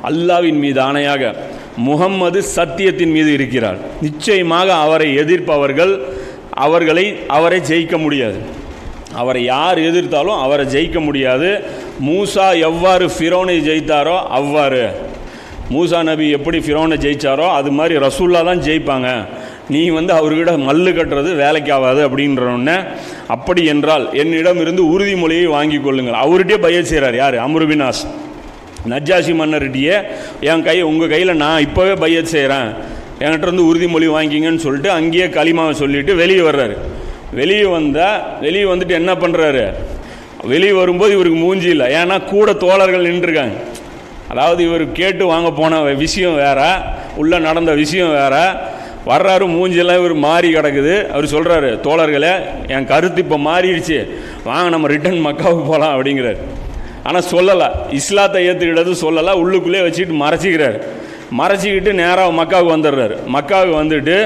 [0.02, 1.34] அல்லாவின் மீது ஆணையாக
[1.76, 3.76] முகம்மது சத்தியத்தின் மீது இருக்கிறார்.
[4.02, 6.00] நிச்சயமாக அவரை எதிர்ப்பவர்கள்
[6.50, 8.38] அவர்களை அவரை ஜெயிக்க முடியாது.
[9.14, 11.62] அவரை யார் எதிர்த்தாலும் அவரை ஜெயிக்க முடியாது.
[12.06, 14.82] மூசா எவ்வாறு ஃபிரோனை ஜெயித்தாரோ அவ்வாறு.
[15.72, 19.08] மூசா நபி எப்படி ஃபிரோனை ஜெயிச்சாரோ அது மாதிரி ரசூல்லா தான் ஜெயிப்பாங்க.
[19.74, 22.76] நீ வந்து அவர்கிட்ட மல்லு கட்டுறது வேலைக்கு ஆகாது அப்படின்றவுடனே
[23.34, 26.20] அப்படி என்றால் என்னிடம் இருந்து உறுதிமொழியை வாங்கி கொள்ளுங்கள்.
[26.24, 27.36] அவர்கிட்டயே பயிர் செய்கிறார் யார்?
[27.46, 28.02] அமருபினாஸ்
[28.92, 29.96] நஜாசி மன்னர்கிட்டயே
[30.50, 32.68] என் கை உங்கள் கையில் நான் இப்போவே பையத் செய்கிறேன்
[33.22, 36.76] என்கிட்ட இருந்து உறுதிமொழி வாங்கிங்கன்னு சொல்லிட்டு அங்கேயே களிமாவை சொல்லிட்டு வெளியே வர்றாரு.
[37.40, 39.64] வெளியே வந்தால் வெளியே வந்துட்டு என்ன பண்ணுறாரு
[40.52, 41.86] வெளியே வரும்போது இவருக்கு மூஞ்சி இல்லை.
[42.00, 43.56] ஏன்னா கூட தோழர்கள் நின்றுருக்காங்க.
[44.28, 46.60] அதாவது இவர் கேட்டு வாங்க போன விஷயம் வேற
[47.16, 48.36] உள்ளே நடந்த விஷயம் வேற.
[49.06, 50.94] வர்றாரு மூஞ்சியெல்லாம் இவர் மாறி கிடக்குது.
[51.12, 52.32] அவர் சொல்கிறாரு தோழர்களே
[52.68, 53.98] என் கருத்து இப்போ மாறிடுச்சு.
[54.44, 56.40] வாங்க நம்ம ரிட்டன் மக்காவுக்கு போகலாம் அப்படிங்கிறார்.
[57.02, 57.68] ஆனால் சொல்லலை.
[57.90, 59.34] இஸ்லாத்தை ஏற்றுக்கிட்டது சொல்லலை.
[59.42, 60.78] உள்ளுக்குள்ளே வச்சுட்டு மறைச்சிக்கிறார்.
[61.38, 63.16] மறைச்சிக்கிட்டு நேராக மக்காவுக்கு வந்துடுறாரு.
[63.36, 64.16] மக்காவுக்கு வந்துட்டு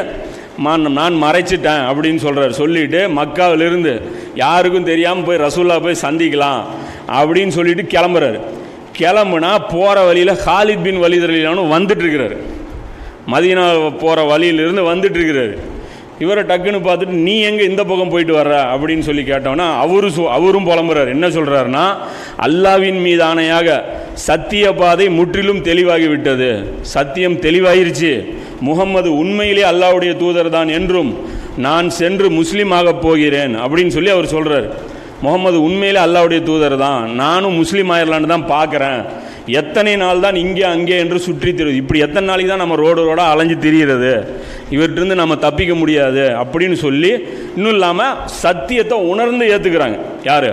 [0.58, 3.92] நான் நான் மறைச்சிட்டேன் அப்படின்னு சொல்கிறார் சொல்லிட்டு மக்காவிலிருந்து
[4.34, 6.60] யாருக்கும் தெரியாமல் போய் ரசூல்லா போய் சந்திக்கலாம்
[7.20, 8.40] அப்படின்னு சொல்லிட்டு கிளம்புறாரு.
[8.98, 12.36] கிளம்புனா போகிற வழியில் ஹாலித் பின் வலிதரலிலானு வந்துட்டு இருக்கிறாரு
[13.26, 15.58] மதீனா போகிற வழியிலிருந்து வந்துட்டு இருக்கிறாரு
[16.18, 18.56] இவரை டக்குன்னு பார்த்துட்டு நீ எங்கே இந்த பக்கம் போயிட்டு வர்ற?
[18.74, 21.08] அப்படின்னு சொல்லி கேட்டோன்னா அவரு அவரும் புலம்புறாரு.
[21.08, 21.96] என்ன சொல்கிறாருன்னா
[22.40, 23.82] அல்லாவின் மீது ஆணையாக
[24.14, 26.72] சத்திய பாதை முற்றிலும் தெளிவாகி விட்டது.
[26.80, 28.32] சத்தியம் தெளிவாயிருச்சு.
[28.60, 33.54] முகம்மது உண்மையிலே அல்லாவுடைய தூதர் தான் என்றும் நான் சென்று முஸ்லீம் ஆகப் போகிறேன்.
[33.60, 34.68] அப்படின்னு சொல்லி அவர் சொல்கிறார்
[35.24, 37.02] முகமது உண்மையிலே அல்லாவுடைய தூதர் தான்.
[37.22, 39.00] நானும் முஸ்லீம் ஆயிரலான்னு தான் பார்க்குறேன்.
[39.60, 43.32] எத்தனை நாள் தான் இங்கே அங்கே என்று சுற்றி திரு இப்படி எத்தனை நாளைக்கு தான் நம்ம ரோடு ரோடாக
[43.34, 44.12] அலைஞ்சு திரியிறது?
[44.74, 47.10] இவற்றிருந்து நம்ம தப்பிக்க முடியாது அப்படின்னு சொல்லி
[47.56, 49.98] இன்னும் இல்லாமல் சத்தியத்தை உணர்ந்து ஏற்றுக்கிறாங்க
[50.30, 50.50] யார்?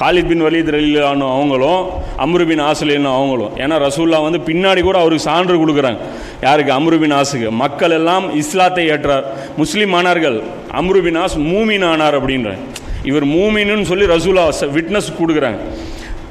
[0.00, 1.82] காலித் பின் வலீத் ரலிலானும் அவங்களும்
[2.24, 3.52] அம்ருபின் பின் அவங்களும்.
[3.62, 6.00] ஏன்னா ரசூல்லா வந்து பின்னாடி கூட அவருக்கு சான்று கொடுக்குறாங்க.
[6.46, 6.72] யாருக்கு?
[6.78, 9.24] அம்ருபின் ஆசுக்கு மக்கள் எல்லாம் இஸ்லாத்தை ஏற்றார்.
[9.62, 10.38] முஸ்லீம் ஆனார்கள்
[10.80, 12.62] அம்ருபின் ஆஸ் மூமின் ஆனார் அப்படின்றாங்க.
[13.04, 14.44] இவர் மூமின்னு சொல்லி ரசூலா
[14.76, 15.60] விட்னஸ் கொடுக்குறாங்க.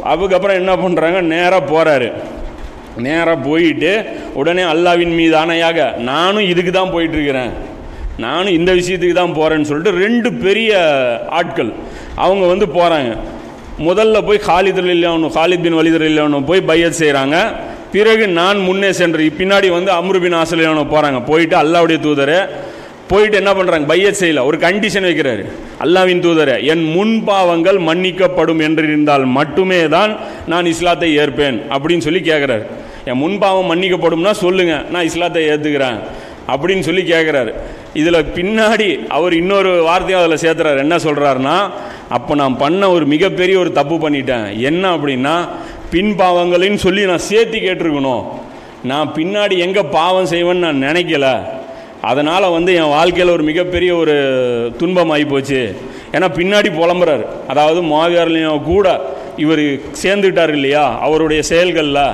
[0.04, 2.10] அதுக்கப்புறம் என்ன பண்ணுறாங்க நேராக போகிறாரு
[2.98, 7.52] நேராக போயிட்டு உடனே அல்லாவின் மீது ஆணையாக நானும் இதுக்கு தான் போயிட்டுருக்கிறேன்.
[8.18, 10.72] நானும் இந்த விஷயத்துக்கு தான் போகிறேன்னு சொல்லிட்டு ரெண்டு பெரிய
[11.30, 11.72] ஆட்கள்
[12.16, 13.18] அவங்க வந்து போகிறாங்க
[13.80, 17.38] முதல்ல போய் காலித் இல்லாமணும் ஹாலித் பின் வலிதர் இல்லாமணும் போய் பையத் செய்கிறாங்க
[17.92, 22.40] பிறகு நான் முன்னே சென்று பின்னாடி வந்து அம்ருபின் ஆசலியானோ போகிறாங்க போயிட்டு அல்லாவுடைய தூதரை
[23.08, 24.46] போயிட்டு என்ன பண்ணுறாங்க பையத் செய்யல.
[24.46, 25.44] ஒரு கண்டிஷன் வைக்கிறாரு.
[25.84, 32.66] அல்லாவின் தூதர என் முன்பாவங்கள் மன்னிக்கப்படும் என்றிருந்தால் மட்டுமே தான் நான் இஸ்லாத்தை ஏற்பேன் அப்படின்னு சொல்லி கேட்குறாரு
[33.06, 36.00] என் முன்பாவம் மன்னிக்கப்படும்னா சொல்லுங்கள் நான் இஸ்லாத்தை ஏற்றுக்கிறேன்
[36.48, 37.54] அப்படின்னு சொல்லி கேட்குறாரு
[37.94, 40.78] இதில் பின்னாடி அவர் இன்னொரு வார்த்தையும் அதில் சேர்த்துறாரு.
[40.78, 41.72] என்ன சொல்கிறாருன்னா
[42.10, 44.60] அப்போ நான் பண்ண ஒரு மிகப்பெரிய ஒரு தப்பு பண்ணிட்டேன்.
[44.60, 45.48] என்ன அப்படின்னா
[45.92, 48.26] பின்பாவங்களின்னு சொல்லி நான் சேர்த்து கேட்டிருக்கணும்.
[48.84, 51.54] நான் பின்னாடி எங்கே பாவம் செய்வேன்னு நான் நினைக்கல.
[52.12, 54.16] அதனால் வந்து என் வாழ்க்கையில் ஒரு மிகப்பெரிய ஒரு
[54.80, 55.62] துன்பமாகி போச்சு.
[56.16, 57.24] ஏன்னா பின்னாடி புலம்புறார்.
[57.52, 58.88] அதாவது மாவியார்லையும் கூட
[59.44, 59.64] இவர்
[60.02, 60.84] சேர்ந்துக்கிட்டார் இல்லையா?
[61.06, 62.06] அவருடைய செயல்களில்.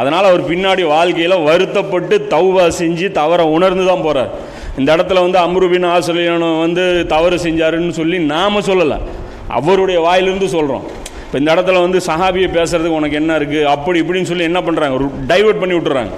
[0.00, 4.32] அதனால் அவர் பின்னாடி வாழ்க்கையில் வருத்தப்பட்டு தௌவா செஞ்சு தவறை உணர்ந்து தான் போகிறார்
[4.80, 8.98] இந்த இடத்துல வந்து அம்ருபின் ஆசிரியனும் வந்து தவறு செஞ்சாருன்னு சொல்லி நாம் சொல்லலை.
[9.58, 10.84] அவருடைய வாயிலிருந்து சொல்கிறோம்
[11.26, 15.62] இப்போ இந்த இடத்துல வந்து சஹாபியை பேசுறதுக்கு உனக்கு என்ன இருக்குது அப்படி இப்படின்னு சொல்லி என்ன பண்ணுறாங்க டைவர்ட்
[15.62, 16.12] பண்ணி விட்டுறாங்க.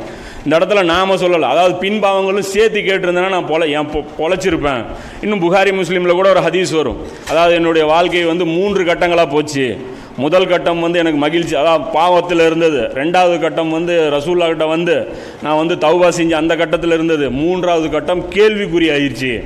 [0.44, 1.40] இந்த இடத்துல நாம சொல்லலை.
[1.40, 4.84] அதாவது பின்பாவங்களும் சேர்த்து கேட்டிருந்தேன்னா நான் பொல என் பொ- பொழைச்சிருப்பேன்.
[5.22, 6.96] இன்னும் புகாரி முஸ்லீமில் கூட ஒரு ஹதீஸ் வரும்.
[7.28, 9.78] அதாவது என்னுடைய வாழ்க்கை வந்து மூன்று கட்டங்களாக போச்சு.
[10.16, 12.80] முதல் கட்டம் வந்து எனக்கு மகிழ்ச்சி அதாவது பாவத்தில் இருந்தது.
[12.80, 15.08] ரெண்டாவது கட்டம் வந்து ரசூல்லா கிட்ட வந்து
[15.42, 17.30] நான் வந்து தௌபா செஞ்சு அந்த கட்டத்தில் இருந்தது.
[17.30, 19.44] மூன்றாவது கட்டம் கேள்விக்குறி ஆயிடுச்சு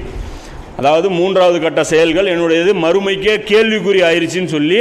[0.76, 2.76] அதாவது மூன்றாவது கட்ட செயல்கள் என்னுடையது.
[2.76, 4.80] மறுமைக்கே கேள்விக்குறி ஆயிடுச்சின்னு சொல்லி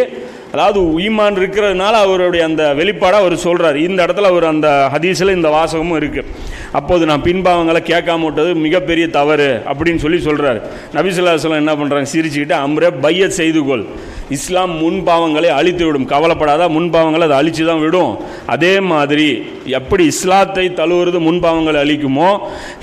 [0.54, 6.00] அதாவது ஈமான் இருக்கிறதுனால அவருடைய அந்த வெளிப்பாடாக அவர் சொல்கிறார் இந்த இடத்துல அவர் அந்த ஹதீஸில் இந்த வாசகமும்
[6.02, 6.28] இருக்குது
[6.80, 10.60] அப்போது நான் பின்பாவங்களை கேட்காம விட்டது மிகப்பெரிய தவறு அப்படின்னு சொல்லி சொல்கிறார்
[10.98, 13.86] நபிசுல்லாஸ்லாம் என்ன பண்ணுறாங்க சிரிச்சுக்கிட்டு அம்ரே பைய செய்துகொள்
[14.36, 16.06] இஸ்லாம் முன்பாவங்களை அழித்து விடும்.
[16.12, 18.14] கவலைப்படாத முன்பாவங்களை அதை அழித்து தான் விடும்.
[18.54, 19.26] அதே மாதிரி
[19.80, 22.30] எப்படி இஸ்லாத்தை தழுவுறது முன்பாவங்களை அழிக்குமோ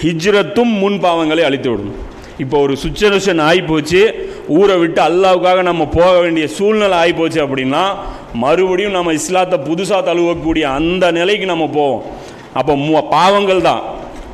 [0.03, 1.95] ஹிஜ்ரத்தும் முன்பாவங்களை அழித்து விடும்.
[2.39, 4.15] இப்போ ஒரு சுச்சுவேஷன் ஆகிப்போச்சு
[4.47, 7.83] ஊரை விட்டு அல்லாவுக்காக நம்ம போக வேண்டிய சூழ்நிலை ஆகிப்போச்சு அப்படின்னா
[8.33, 12.03] மறுபடியும் நம்ம இஸ்லாத்தை புதுசாக தழுவக்கூடிய அந்த நிலைக்கு நம்ம போவோம்.
[12.53, 13.83] அப்போ மு பாவங்கள் தான்.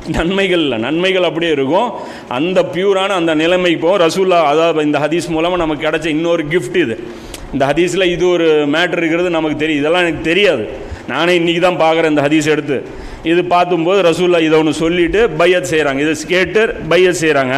[0.07, 0.77] நன்மைகள் இல்லை.
[0.77, 1.91] நன்மைகள் அப்படியே இருக்கும்.
[2.27, 4.09] அந்த பியூரான அந்த நிலைமைக்கு போவோம்.
[4.09, 7.07] ரசூல்லா அதாவது இந்த ஹதீஸ் மூலமாக நமக்கு கிடைச்ச இன்னொரு கிஃப்ட் இது.
[7.53, 9.81] இந்த ஹதீஸில் இது ஒரு மேட்ரு இருக்கிறது நமக்கு தெரியும்.
[9.81, 10.84] இதெல்லாம் எனக்கு தெரியாது.
[11.07, 12.77] நானே இன்றைக்கி தான் பார்க்குறேன் இந்த ஹதீஸ் எடுத்து.
[13.23, 17.55] இது பார்த்தும்போது ரசூல்லா இதை ஒன்று சொல்லிட்டு பையத் செய்கிறாங்க இதை கேட்டு பையத் செய்கிறாங்க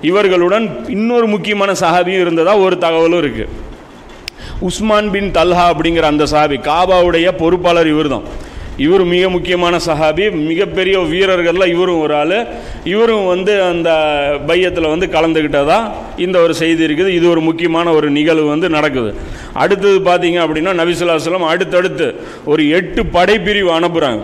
[0.00, 3.66] இவர்களுடன் இன்னொரு முக்கியமான சஹாபியும் இருந்ததா ஒரு தகவலும் இருக்குது
[4.60, 8.26] உஸ்மான் பின் தல்ஹா அப்படிங்கிற அந்த சஹாபி காபாவுடைய பொறுப்பாளர் இவர்தான்.
[8.86, 12.36] இவர் மிக முக்கியமான சஹாபி மிகப்பெரிய வீரர்களில் இவரும் ஒரு ஆள்.
[12.92, 13.90] இவரும் வந்து அந்த
[14.50, 15.78] பையத்தில் வந்து கலந்துக்கிட்டதா
[16.24, 17.12] இந்த ஒரு செய்தி இருக்குது.
[17.18, 19.10] இது ஒரு முக்கியமான ஒரு நிகழ்வு வந்து நடக்குது.
[19.62, 22.08] அடுத்தது பார்த்தீங்க அப்படின்னா நபிசுல்லாஸ்லாம் அடுத்தடுத்து
[22.52, 24.22] ஒரு எட்டு படைப்பிரிவு அனுப்புகிறாங்க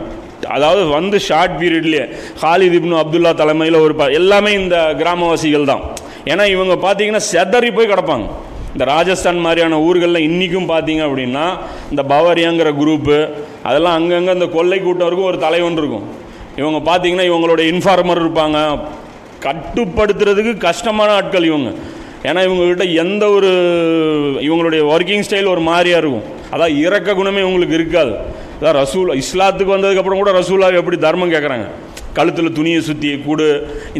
[0.55, 2.07] அதாவது வந்து ஷார்ட் பீரியட்லேயே
[2.41, 5.85] ஹாலித் இப்னு அப்துல்லா தலைமையில் ஒரு ப எல்லாமே இந்த கிராமவாசிகள் தான்.
[6.33, 8.27] ஏன்னா இவங்க பார்த்தீங்கன்னா செதறி போய் கிடப்பாங்க.
[8.75, 11.45] இந்த ராஜஸ்தான் மாதிரியான ஊர்களில் இன்றைக்கும் பார்த்தீங்க அப்படின்னா
[11.91, 13.17] இந்த பவரியாங்கிற குரூப்பு
[13.63, 16.07] அதெல்லாம் அங்கங்கே இந்த கொள்ளை கூட்டம் இருக்கும் ஒரு தலைவன் இருக்கும்.
[16.61, 18.59] இவங்க பார்த்தீங்கன்னா இவங்களோட இன்ஃபார்மர் இருப்பாங்க.
[19.47, 21.71] கட்டுப்படுத்துறதுக்கு கஷ்டமான ஆட்கள் இவங்க.
[22.29, 23.51] ஏன்னா இவங்ககிட்ட எந்த ஒரு
[24.49, 26.27] இவங்களுடைய ஒர்க்கிங் ஸ்டைல் ஒரு மாதிரியாக இருக்கும்.
[26.55, 28.13] அதான் இறக்க குணமே இவங்களுக்கு இருக்காது.
[28.59, 31.67] அதான் ரசூல் இஸ்லாத்துக்கு வந்ததுக்கப்புறம் கூட ரசூலாவை எப்படி தர்மம் கேட்குறாங்க
[32.19, 33.49] கழுத்தில் துணியை சுற்றி கூடு.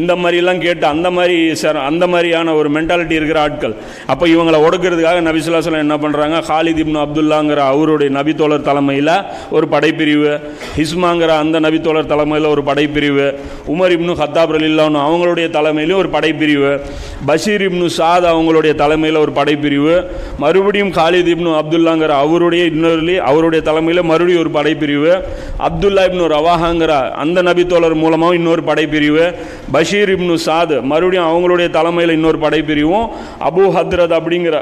[0.01, 3.75] இந்த மாதிரிலாம் கேட்டு அந்த மாதிரி சார் அந்த மாதிரியான ஒரு மென்டாலிட்டி இருக்கிற ஆட்கள்.
[4.07, 9.13] அப்போ இவங்களை ஒடுக்கிறதுக்காக நபிசுல்லாஸ்லாம் என்ன பண்ணுறாங்க ஹாலித் இப்னு அப்துல்லாங்கிற அவருடைய நபித்தோழர் தலைமையில்
[9.51, 10.33] ஒரு படைப்பிரிவு.
[10.79, 13.27] ஹிஸ்மாங்கிற அந்த நபித்தோழர் தலைமையில் ஒரு படைப்பிரிவு.
[13.75, 16.73] உமர் இப்னு ஹத்தாப் ரலில்லான்னு அவங்களுடைய தலைமையிலும் ஒரு படைப்பிரிவு.
[17.27, 19.97] பஷீர் இப்னு சாத் அவங்களுடைய தலைமையில் ஒரு படைப்பிரிவு.
[20.39, 25.13] மறுபடியும் ஹாலித் இப்னு அப்துல்லாங்கிற அவருடைய இன்னொரு அவருடைய தலைமையில் மறுபடியும் ஒரு படைப்பிரிவு.
[25.69, 26.93] அப்துல்லா இப்னு ரவாஹாங்கிற
[27.25, 29.27] அந்த நபித்தோழர் மூலமாக இன்னொரு படைப்பிரிவு.
[29.77, 33.07] பஷீர் இப்னு சாது மறுபடியும் அவங்களுடைய தலைமையில் இன்னொரு படைப்பிரிவும்.
[33.51, 34.57] அபு ஹத்ரத் அப்படிங்கிற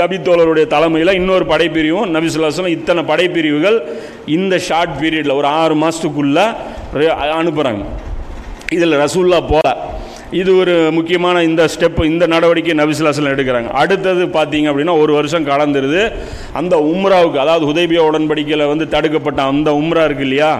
[0.00, 2.08] நபித்தோழருடைய தலைமையில் இன்னொரு படைப்பிரிவும்.
[2.14, 3.78] நபிசுல்லாஸ்லாம் இத்தனை படைப்பிரிவுகள்
[4.38, 6.46] இந்த ஷார்ட் பீரியடில் ஒரு ஆறு மாதத்துக்குள்ளே
[7.38, 7.84] அனுப்புகிறாங்க
[8.76, 9.68] இதில் ரசூல்லா போல.
[10.40, 13.68] இது ஒரு முக்கியமான இந்த ஸ்டெப்பு இந்த நடவடிக்கை நபிசுலாசலம் எடுக்கிறாங்க.
[13.82, 16.00] அடுத்தது பார்த்தீங்க அப்படின்னா ஒரு வருஷம் கலந்துருது
[16.60, 20.50] அந்த உம்ராவுக்கு அதாவது உதயபிய உடன்படிக்கையில் வந்து தடுக்கப்பட்ட அந்த உம்ரா இருக்கு இல்லையா?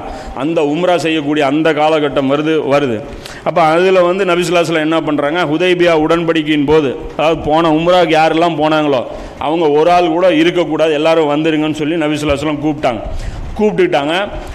[0.42, 2.98] அந்த உம்ரா செய்யக்கூடிய அந்த காலகட்டம் வருது வருது.
[3.48, 9.02] அப்போ அதில் வந்து நபிசுலாசலம் என்ன பண்ணுறாங்க உதயபியா உடன்படிக்கையின் போது அதாவது போன உம்ராவுக்கு யாரெல்லாம் போனாங்களோ
[9.38, 13.02] அவங்க ஒரு ஆள் கூட இருக்கக்கூடாது எல்லாரும் வந்துருங்கன்னு சொல்லி நபிசுலாசலம் கூப்பிட்டாங்க.
[13.58, 14.14] கூப்பிட்டுட்டாங்க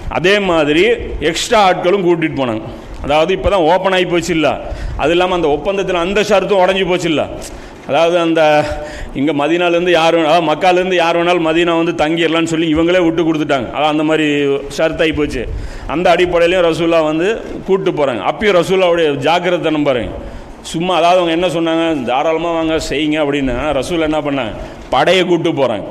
[0.09, 0.85] அதே மாதிரி
[1.19, 2.63] எக்ஸ்ட்ரா ஆட்களும் கூப்பிட்டுட்டு போனாங்க.
[3.01, 4.51] அதாவது இப்போ தான் ஓப்பன் ஆகி போச்சு இல்லை
[4.97, 7.25] அது இல்லாமல் அந்த ஒப்பந்தத்தில் அந்த ஷரத்தும் உடஞ்சி போச்சு இல்லை
[7.87, 8.41] அதாவது அந்த
[9.13, 13.67] இங்கே மதினாலேருந்து யார் வேணா- அதாவது மக்காலேருந்து யார் வேணாலும் மதீனா வந்து தங்கிடலான்னு சொல்லி இவங்களே விட்டு கொடுத்துட்டாங்க.
[13.75, 14.27] அதான் அந்த மாதிரி
[14.77, 15.41] ஷரத்தாகி போச்சு.
[15.87, 17.27] அந்த அடிப்படையிலையும் ரசூல்லா வந்து
[17.67, 20.11] கூப்பிட்டு போகிறாங்க அப்பயும் ரசூல்லாவுடைய ஜாக்கிரதை பாருங்க.
[20.61, 22.05] சும்மா அதாவது அவங்க என்ன சொன்னாங்க?
[22.05, 23.53] தாராளமாக வாங்க செய்யுங்க அப்படின்னு.
[23.73, 24.53] ரசூல் என்ன பண்ணாங்க?
[24.89, 25.85] படையை கூப்பிட்டு போகிறாங்க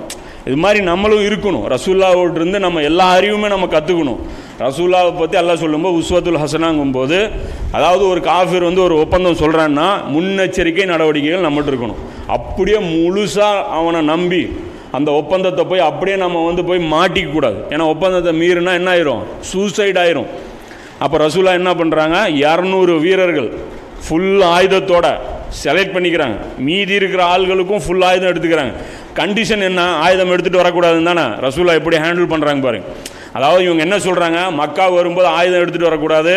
[0.46, 1.64] இது மாதிரி நம்மளும் இருக்கணும்.
[1.68, 4.20] ரசூல்லாவோட இருந்து நம்ம எல்லா அறிவுமே நம்ம கற்றுக்கணும்
[4.62, 7.18] ரசூல்லாவை பற்றி எல்லாம் சொல்லும்போது உஸ்வத்துல் ஹசனாங்கும்போது
[7.76, 12.00] அதாவது ஒரு காஃபிர் வந்து ஒரு ஒப்பந்தம் சொல்கிறான்னா முன்னெச்சரிக்கை நடவடிக்கைகள் நம்மகிட்ட இருக்கணும்.
[12.36, 14.42] அப்படியே முழுசாக அவனை நம்பி
[14.98, 17.58] அந்த ஒப்பந்தத்தை போய் அப்படியே நம்ம வந்து போய் மாட்டிக்க கூடாது.
[17.72, 19.22] ஏன்னா ஒப்பந்தத்தை மீறினா என்ன ஆயிரும்?
[19.50, 20.30] சூசைட் ஆயிரும்.
[21.04, 23.50] அப்போ ரசூலா என்ன பண்ணுறாங்க இரநூறு வீரர்கள்
[24.04, 25.06] ஃபுல் ஆயுதத்தோட
[25.62, 26.36] செலக்ட் பண்ணிக்கிறாங்க.
[26.66, 28.74] மீதி இருக்கிற ஆள்களுக்கும் ஃபுல் ஆயுதம் எடுத்துக்கிறாங்க.
[29.20, 29.80] கண்டிஷன் என்ன?
[30.04, 31.24] ஆயுதம் எடுத்துகிட்டு வரக்கூடாதுன்னு தானே?
[31.46, 36.34] ரசூலா எப்படி ஹேண்டில் பண்ணுறாங்க பாருங்கள் அதாவது இவங்க என்ன சொல்கிறாங்க மக்கா வரும்போது ஆயுதம் எடுத்துகிட்டு வரக்கூடாது.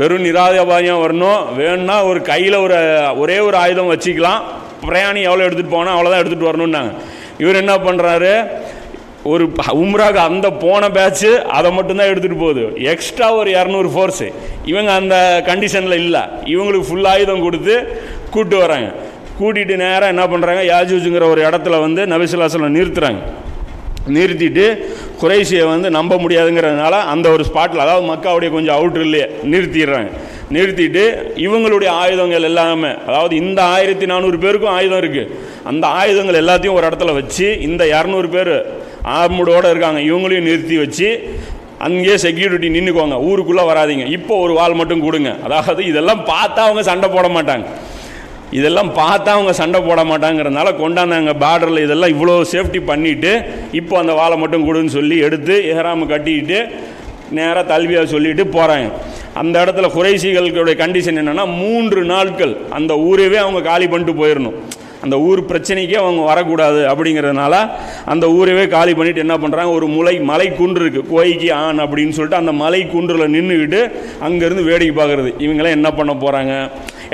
[0.00, 1.40] வெறும் நிராதபாயம் வரணும்.
[1.60, 2.76] வேணும்னா ஒரு கையில் ஒரு
[3.22, 4.42] ஒரே ஒரு ஆயுதம் வச்சுக்கலாம்.
[4.88, 6.92] பிரயாணி எவ்வளோ எடுத்துகிட்டு போனால் அவ்வளோதான் எடுத்துகிட்டு வரணும்னாங்க.
[7.42, 8.32] இவர் என்ன பண்ணுறாரு
[9.30, 9.44] ஒரு
[9.82, 12.62] உம்ராக அந்த போன பேட்ச்சு அதை மட்டும்தான் எடுத்துகிட்டு போகுது.
[12.92, 14.28] எக்ஸ்ட்ரா ஒரு இரநூறு ஃபோர்ஸு
[14.70, 15.16] இவங்க அந்த
[15.48, 16.22] கண்டிஷனில் இல்லை.
[16.54, 17.74] இவங்களுக்கு ஃபுல் ஆயுதம் கொடுத்து
[18.30, 18.88] கூப்பிட்டு வராங்க.
[19.40, 23.22] கூட்டிகிட்டு நேராக என்ன பண்ணுறாங்க யாஜூஜுங்கிற ஒரு இடத்துல வந்து நபிசுல்லாசலம் நிறுத்துறாங்க.
[24.16, 24.64] நிறுத்திட்டு
[25.22, 30.10] குறைசியை வந்து நம்ப முடியாதுங்கிறதுனால அந்த ஒரு ஸ்பாட்டில் அதாவது மக்காவுடைய கொஞ்சம் அவுட்டர்லேயே நிறுத்திடுறாங்க.
[30.56, 31.02] நிறுத்திட்டு
[31.46, 35.30] இவங்களுடைய ஆயுதங்கள் எல்லாமே அதாவது இந்த ஆயிரத்தி நானூறு பேருக்கும் ஆயுதம் இருக்குது
[35.64, 38.54] அந்த ஆயுதங்கள் எல்லாத்தையும் ஒரு இடத்துல வச்சு இந்த இரநூறு பேர்
[39.18, 41.08] ஆர்முடோடு இருக்காங்க இவங்களையும் நிறுத்தி வச்சு
[41.78, 44.06] அங்கேயே செக்யூரிட்டி நின்றுக்கோங்க ஊருக்குள்ளே வராதீங்க.
[44.06, 45.36] இப்போ ஒரு வால் மட்டும் கொடுங்க.
[45.44, 47.64] அதாவது இதெல்லாம் பார்த்தா அவங்க சண்டை போட மாட்டாங்க.
[48.50, 53.32] இதெல்லாம் பார்த்தா அவங்க சண்டை போட மாட்டாங்கிறதுனால கொண்டாந்தாங்க பார்டரில் இதெல்லாம் இவ்வளோ சேஃப்டி பண்ணிவிட்டு
[53.70, 56.58] இப்போ அந்த வாழை மட்டும் கொடுன்னு சொல்லி எடுத்து எஹராமு கட்டிக்கிட்டு
[57.30, 58.88] நேராக தல்வியாக சொல்லிட்டு போகிறாங்க
[59.34, 64.56] அந்த இடத்துல குறைசிகளுடைய கண்டிஷன் என்னென்னா மூன்று நாட்கள் அந்த ஊரவே அவங்க காலி பண்ணிட்டு போயிடணும்
[65.02, 67.54] அந்த ஊர் பிரச்சனைக்கே அவங்க வரக்கூடாது அப்படிங்கிறதுனால
[68.04, 72.36] அந்த ஊரவே காலி பண்ணிட்டு என்ன பண்ணுறாங்க ஒரு முலை மலை குன்று இருக்குது கோய்க்கு ஆண் அப்படின்னு சொல்லிட்டு
[72.36, 73.80] அந்த மலை குன்றில் நின்றுக்கிட்டு
[74.20, 75.30] அங்கேருந்து வேடிக்கை பார்க்குறது.
[75.38, 76.52] இவங்களாம் என்ன பண்ண போகிறாங்க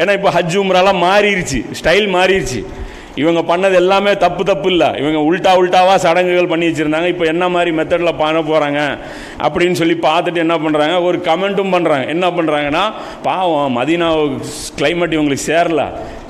[0.00, 2.60] ஏன்னா இப்போ ஹஜ் உம்ராலாம் மாறிடுச்சு ஸ்டைல் மாறிடுச்சு
[3.20, 4.88] இவங்க பண்ணது எல்லாமே தப்பு தப்பு இல்லை.
[5.02, 7.08] இவங்க உல்ட்டா உல்ட்டாவாக சடங்குகள் பண்ணி வச்சுருந்தாங்க.
[7.12, 8.80] இப்போ என்ன மாதிரி மெத்தடில் பண்ண போகிறாங்க
[9.46, 12.84] அப்படின்னு சொல்லி பார்த்துட்டு என்ன பண்ணுறாங்க ஒரு கமெண்ட்டும் பண்ணுறாங்க என்ன பண்ணுறாங்கன்னா
[13.28, 14.10] பாவம் மதினா
[14.80, 15.84] கிளைமேட் இவங்களுக்கு சேரல.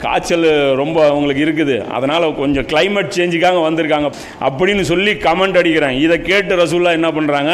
[0.04, 0.48] காய்ச்சல்
[0.82, 1.76] ரொம்ப அவங்களுக்கு இருக்குது.
[1.96, 4.08] அதனால் கொஞ்சம் கிளைமேட் சேஞ்சுக்காக வந்திருக்காங்க.
[4.48, 5.98] அப்படின்னு சொல்லி கமெண்ட் அடிக்கிறாங்க.
[6.06, 7.52] இதை கேட்டு ரசூல்லா என்ன பண்ணுறாங்க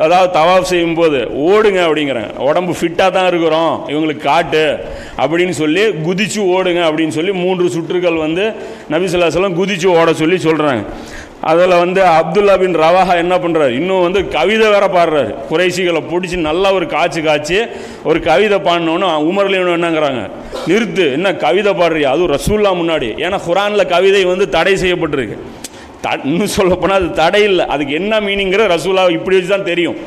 [0.00, 3.88] அதாவது தவாப் செய்யும்போது ஓடுங்க அப்படிங்கிறாங்க உடம்பு ஃபிட்டாக தான் இருக்கிறோம்.
[3.88, 4.78] இவங்களுக்கு காட்டு.
[5.18, 8.52] அப்படின்னு சொல்லி குதிச்சு ஓடுங்க அப்படின்னு சொல்லி மூன்று சுற்றுகள் வந்து
[8.90, 10.84] நபிசுல்லாசலம் குதிச்சு ஓட சொல்லி சொல்கிறாங்க
[11.40, 15.34] அதில் வந்து அப்துல்லா பின் ரவாஹா என்ன பண்ணுறாரு இன்னும் வந்து கவிதை வேற பாடுறாரு.
[15.50, 17.58] குறைசிகளை பிடிச்சி நல்லா ஒரு காய்ச்சி காய்ச்சி
[18.04, 20.30] ஒரு கவிதை பாடினோன்னு உமர்லேயும் என்னங்கிறாங்க.
[20.66, 21.12] நிறுத்து.
[21.12, 22.02] என்ன கவிதை பாடுறியா?
[22.02, 23.06] அதுவும் ரசூல்லா முன்னாடி.
[23.26, 25.38] ஏன்னா குரானில் கவிதை வந்து தடை செய்யப்பட்டிருக்கு.
[26.04, 27.64] த இன்னும் சொல்லப்போனால் அது தடை இல்லை.
[27.74, 29.98] அதுக்கு என்ன மீனிங்கிற ரசூலா இப்படி வச்சு தான் தெரியும்.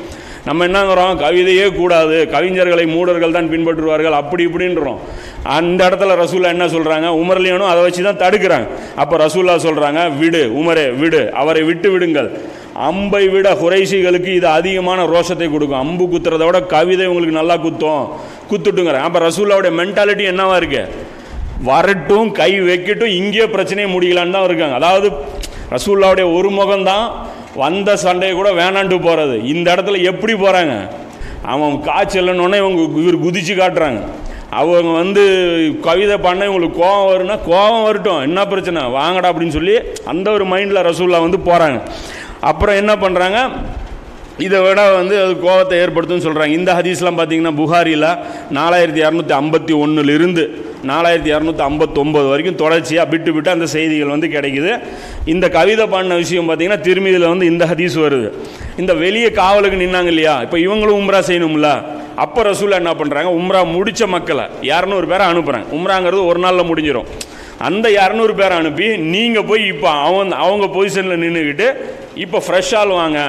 [0.48, 2.16] நம்ம என்னங்கிறோம் கவிதையே கூடாது.
[2.34, 4.14] கவிஞர்களை மூடர்கள் தான் பின்பற்றுவார்கள்.
[4.20, 5.00] அப்படி இப்படின்றோம்.
[5.56, 8.68] அந்த இடத்துல ரசூல்லா என்ன சொல்கிறாங்க உமர்லியனும் அதை வச்சு தான் தடுக்கிறாங்க.
[9.02, 11.22] அப்போ ரசூல்லா சொல்கிறாங்க விடு உமரே விடு.
[11.40, 12.30] அவரை விட்டு விடுங்கள்.
[12.88, 15.82] அம்பை விட குறைசிகளுக்கு இது அதிகமான ரோஷத்தை கொடுக்கும்.
[15.84, 18.04] அம்பு குத்துறத விட கவிதை உங்களுக்கு நல்லா குத்தும்.
[18.50, 19.06] குத்துட்டுங்கிறேன்.
[19.08, 20.84] அப்போ ரசூல்லாவுடைய மென்டாலிட்டி என்னவா இருக்கு?
[21.70, 24.76] வரட்டும் கை வைக்கட்டும் இங்கேயே பிரச்சனையை முடியலான்னு தான் இருக்காங்க.
[24.80, 25.08] அதாவது
[25.70, 27.06] ரசூல்லாவுடைய ஒரு முகம்தான்
[27.54, 30.74] வந்த சண்டையை கூட வேணான்ட்டு போகிறது இந்த இடத்துல எப்படி போகிறாங்க
[31.52, 34.00] அவன் காய்ச்சல்னோடனே இவங்க இவர் குதிச்சு காட்டுறாங்க.
[34.60, 35.22] அவங்க வந்து
[35.86, 38.20] கவிதை பண்ண இவங்களுக்கு கோவம் வரும்னா கோவம் வரட்டும்.
[38.20, 38.82] என்ன பிரச்சனை?
[38.98, 41.78] வாங்கடா அப்படின்னு சொல்லி அந்த ஒரு மைண்டில் ரசூல்லா வந்து போகிறாங்க
[42.40, 43.38] அப்புறம் என்ன பண்ணுறாங்க
[44.46, 48.08] இதை விட வந்து அது கோபத்தை ஏற்படுத்தும்னு சொல்கிறாங்க இந்த ஹதீஸ்லாம் பார்த்தீங்கன்னா புகாரியில்
[48.58, 50.44] நாலாயிரத்தி இரநூத்தி ஐம்பத்தி ஒன்றுலேருந்து
[50.90, 54.72] நாலாயிரத்தி இரநூத்தி ஐம்பத்தொம்போது வரைக்கும் தொடர்ச்சியாக விட்டு விட்டு அந்த செய்திகள் வந்து கிடைக்குது.
[55.32, 58.28] இந்த கவிதை பாடின விஷயம் பார்த்தீங்கன்னா திரும்பியில் வந்து இந்த ஹதீஸ் வருது.
[58.82, 60.34] இந்த வெளியே காவலுக்கு நின்னாங்க இல்லையா?
[60.46, 61.70] இப்போ இவங்களும் உம்ரா செய்யணும்ல?
[62.24, 67.10] அப்போ ரசூலா என்ன பண்ணுறாங்க உம்ரா முடித்த மக்களை இரநூறு பேரை அனுப்புகிறாங்க உம்ராங்கிறது ஒரு நாளில் முடிஞ்சிடும்
[67.68, 71.68] அந்த இரநூறு பேரை அனுப்பி நீங்கள் போய் இப்போ அவன் அவங்க பொசிஷனில் நின்றுக்கிட்டு
[72.24, 73.20] இப்போ ஃப்ரெஷ்ஷால் வாங்க.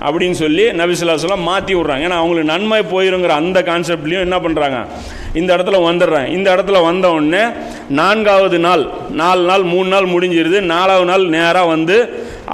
[0.00, 2.04] அப்படின்னு சொல்லி நபிசுல்லாஸ்லாம் மாற்றி விட்றாங்க.
[2.06, 4.86] ஏன்னா அவங்களுக்கு நன்மை போயிருங்கிற அந்த கான்செப்ட்லேயும் என்ன பண்ணுறாங்க
[5.34, 6.28] இந்த இடத்துல வந்துடுறாங்க.
[6.28, 7.42] இந்த இடத்துல வந்த உடனே
[7.88, 10.60] நான்காவது நாள் நாலு நாள் மூணு நாள் முடிஞ்சிருது.
[10.60, 11.96] நாலாவது நாள் நேராக வந்து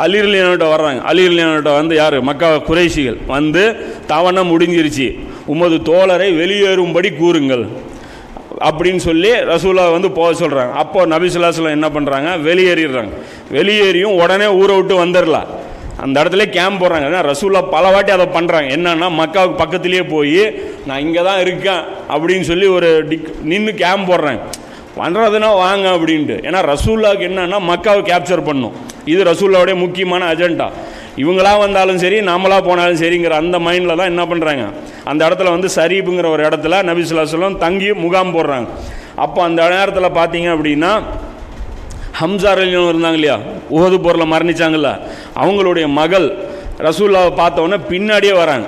[0.05, 1.01] அலிர்லியானோட்ட வர்றாங்க.
[1.13, 2.21] அலிர்லியானோட்ட வந்து யார்?
[2.21, 5.19] மக்கா குறைசிகள் வந்து தவணை முடிஞ்சிருச்சு.
[5.47, 7.67] உமது தோழரை வெளியேறும்படி கூறுங்கள்.
[8.61, 13.13] அப்படின்னு சொல்லி ரசூலா வந்து போக சொல்கிறாங்க அப்போ நபிசுல்லாஸ்லாம் என்ன பண்ணுறாங்க வெளியேறிடுறாங்க.
[13.53, 15.47] வெளியேறியும் உடனே ஊரை விட்டு வந்துடலாம்.
[16.05, 20.43] அந்த இடத்துல கேம்ப் போடுறாங்க ஏன்னா ரசூலா பல வாட்டி அதை பண்ணுறாங்க என்னன்னா மக்காவுக்கு பக்கத்துலேயே போய்
[20.89, 21.83] நான் இங்கே தான் இருக்கேன்
[22.13, 24.43] அப்படின்னு சொல்லி ஒரு டிக் நின்று கேம்ப் போடுறாங்க.
[25.01, 26.37] பண்ணுறதுனா வாங்க அப்படின்ட்டு.
[26.49, 28.77] ஏன்னா ரசூல்லாவுக்கு என்னன்னா மக்காவை கேப்சர் பண்ணும்.
[29.13, 30.69] இது ரசூல்லாவுடைய முக்கியமான அஜெண்டா
[31.23, 34.65] இவங்களா வந்தாலும் சரி நாமளாக போனாலும் சரிங்கிற அந்த மைண்டில் தான் என்ன பண்ணுறாங்க
[35.11, 38.69] அந்த இடத்துல வந்து சரீபுங்கிற ஒரு இடத்துல நபிசுல்லா சொல்லம் தங்கி முகாம் போடுறாங்க.
[39.25, 40.93] அப்போ அந்த நேரத்தில் பார்த்தீங்க அப்படின்னா
[42.21, 43.39] ஹம்சார் ரலியும் இருந்தாங்க இல்லையா
[43.71, 44.99] உகது போரில் மரணிச்சாங்கல்ல?
[45.37, 46.37] அவங்களுடைய மகள்
[46.79, 48.67] ரசூல்லாவை பார்த்தவொடனே பின்னாடியே வராங்க.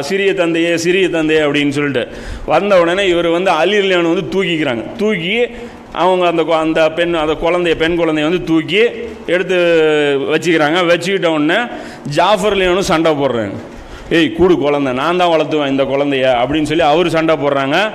[0.00, 2.08] சிறிய தந்தையே சிறிய தந்தையே அப்படின்னு சொல்லிட்டு.
[2.46, 4.96] வந்த உடனே இவர் வந்து அலிர்லியானு வந்து தூக்கிக்கிறாங்க.
[4.96, 5.46] தூக்கி
[5.92, 8.80] அவங்க அந்த கொ- அந்த பெண் அந்த குழந்தைய பெண் குழந்தைய வந்து தூக்கி
[9.26, 9.56] எடுத்து
[10.18, 10.80] வச்சுக்கிறாங்க.
[10.80, 11.62] வச்சுக்கிட்ட உடனே
[12.16, 13.52] ஜாஃபர்லியானும் சண்டை போடுறாங்க.
[14.10, 17.90] ஏய் கூடு குழந்தை நான் தான் வளர்த்துவேன் இந்த குழந்தைய அப்படின்னு சொல்லி அவர் சண்டை போடுறாங்க.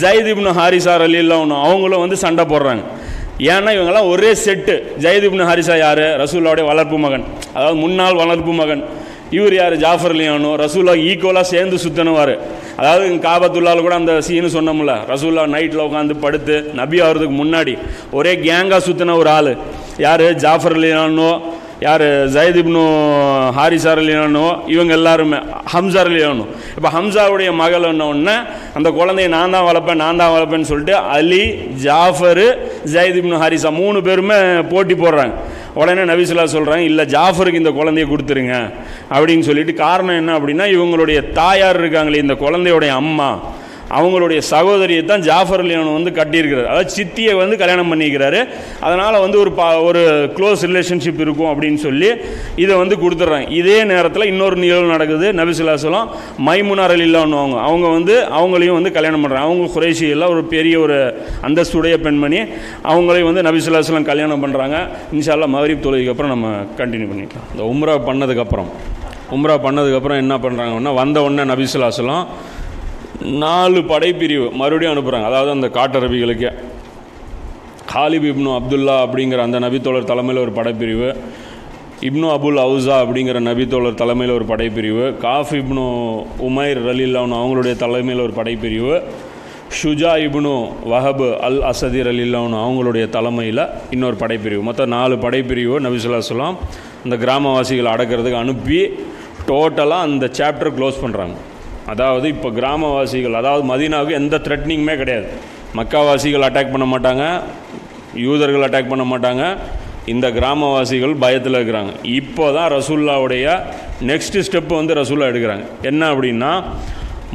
[0.00, 2.82] ஜைத் ஹாரிசார் அலி ஒன்று அவங்களும் வந்து சண்டை போடுறாங்க.
[3.40, 5.98] ஏன்னா இவங்கெல்லாம் ஒரே செட்டு ஜெயத் இப்னு ஹாரிசா யார்?
[5.98, 7.24] ரசூல்லாவுடைய வளர்ப்பு மகன்.
[7.54, 8.84] அதாவது முன்னாள் வளர்ப்பு மகன்.
[9.30, 9.76] இவர் யார்?
[9.76, 10.52] ஜாஃபர் லியானோ.
[10.54, 12.38] ரசூல்லா ஈக்குவலாக சேர்ந்து சுத்தணுவார்.
[12.76, 14.94] அதாவது இங்க கூட அந்த சீனு சொன்னோம்ல.
[15.08, 17.78] ரசூல்லா நைட்டில் உட்காந்து படுத்து நபி ஆகிறதுக்கு முன்னாடி
[18.12, 19.56] ஒரே கேங்காக சுற்றின ஒரு ஆள்.
[19.98, 20.34] யார்?
[20.34, 21.40] ஜாஃபர் லியானோ
[21.84, 22.04] யார்?
[22.34, 22.82] ஜயதிப்னு இப்னு
[23.58, 25.38] ஹாரிசார் அலியானோ இவங்க எல்லாருமே.
[25.72, 26.44] ஹம்சார் அலியானோ
[26.76, 28.34] இப்போ ஹம்சாவுடைய மகள் உடனே
[28.78, 31.42] அந்த குழந்தைய நான் தான் வளர்ப்பேன் நான் தான் வளர்ப்பேன்னு சொல்லிட்டு அலி
[31.84, 32.46] ஜாஃபரு
[32.94, 34.38] ஜயத் இப்னு ஹாரிசா மூணு பேருமே
[34.72, 35.34] போட்டி போடுறாங்க.
[35.74, 38.54] உடனே நபிசுல்லா சொல்கிறாங்க இல்லை ஜாஃபருக்கு இந்த குழந்தைய கொடுத்துருங்க.
[39.14, 43.30] அப்படின்னு சொல்லிட்டு காரணம் என்ன அப்படின்னா இவங்களுடைய தாயார் இருக்காங்களே இந்த குழந்தையோடைய அம்மா.
[43.96, 46.68] அவங்களுடைய சகோதரியை தான் ஜாஃபர் அலியானு வந்து கட்டியிருக்கிறார்.
[46.72, 48.40] அதாவது சித்தியை வந்து கல்யாணம் பண்ணிக்கிறாரு.
[48.86, 50.02] அதனால் வந்து ஒரு பா ஒரு
[50.36, 52.10] க்ளோஸ் ரிலேஷன்ஷிப் இருக்கும் அப்படின்னு சொல்லி
[52.64, 53.48] இதை வந்து கொடுத்துட்றாங்க.
[53.60, 56.08] இதே நேரத்தில் இன்னொரு நிகழ்வு நடக்குது நபிசுல்லாசலம்
[56.48, 60.98] மைமுனார் அலில்லான்னு அவங்க அவங்க வந்து அவங்களையும் வந்து கல்யாணம் பண்ணுறாங்க அவங்க குறைஷியெல்லாம் ஒரு பெரிய ஒரு
[61.48, 62.40] அந்தஸ்துடைய பெண்மணி.
[62.92, 64.76] அவங்களையும் வந்து நபிசுல்லாசலம் கல்யாணம் பண்ணுறாங்க
[65.18, 66.48] இன்ஷால்லா மகரீப் தொழுகைக்கு அப்புறம் நம்ம
[66.80, 67.48] கண்டினியூ பண்ணிக்கலாம்.
[67.52, 68.70] இந்த உம்ரா பண்ணதுக்கப்புறம்
[69.36, 72.24] உம்ரா பண்ணதுக்கப்புறம் என்ன பண்ணுறாங்கன்னா வந்த உடனே நபிசுல்லாசலம்
[73.20, 76.50] நாலு படைப்பிரிவு மறுபடியும் அனுப்புகிறாங்க அதாவது அந்த காட்டரபிகளுக்கே
[77.92, 81.16] ஹாலிப் இப்னு அப்துல்லா அப்படிங்கிற அந்த நபித்தோழர் தலைமையில் ஒரு படைப்பிரிவு
[82.00, 85.84] இப்னு அபுல் அவுசா அப்படிங்கிற நபித்தோழர் தலைமையில் ஒரு படைப்பிரிவு காஃப் இப்னு
[86.38, 89.02] உமைர் ரலில்லான்னு அவங்களுடைய தலைமையில் ஒரு படைப்பிரிவு
[89.82, 90.54] ஷுஜா இப்னு
[90.90, 94.62] வஹபு அல் அசதீர் அலில்லான்னு அவங்களுடைய தலைமையில் இன்னொரு படைப்பிரிவு.
[94.62, 96.58] மொத்தம் நாலு படைப்பிரிவு நபிசுல்லா சொல்லாம்
[97.04, 98.80] அந்த கிராமவாசிகளை அடக்கிறதுக்கு அனுப்பி
[99.46, 101.36] டோட்டலாக அந்த சாப்டர் க்ளோஸ் பண்ணுறாங்க
[101.92, 105.28] அதாவது இப்போ கிராமவாசிகள் அதாவது மதீனாவுக்கு எந்த த்ரெட்னிங்குமே கிடையாது.
[105.78, 107.24] மக்காவாசிகள் அட்டாக் பண்ண மாட்டாங்க
[108.26, 109.44] யூதர்கள் அட்டாக் பண்ண மாட்டாங்க
[110.12, 111.92] இந்த கிராமவாசிகள் பயத்தில் இருக்கிறாங்க.
[112.20, 113.46] இப்போ தான் ரசூல்லாவுடைய
[114.10, 115.64] நெக்ஸ்ட்டு ஸ்டெப்பு வந்து ரசூல்லா எடுக்கிறாங்க.
[115.90, 116.52] என்ன அப்படின்னா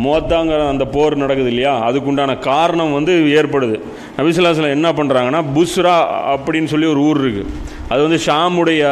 [0.06, 3.78] மோத்தாங்கிற அந்த போர் நடக்குது இல்லையா அதுக்குண்டான காரணம் வந்து ஏற்படுது.
[4.18, 5.96] நபிசுல்லாஸ்லாம் என்ன பண்ணுறாங்கன்னா புஸ்ரா
[6.34, 7.52] அப்படின்னு சொல்லி ஒரு ஊர் இருக்குது
[7.92, 8.84] அது வந்து ஷாமுடைய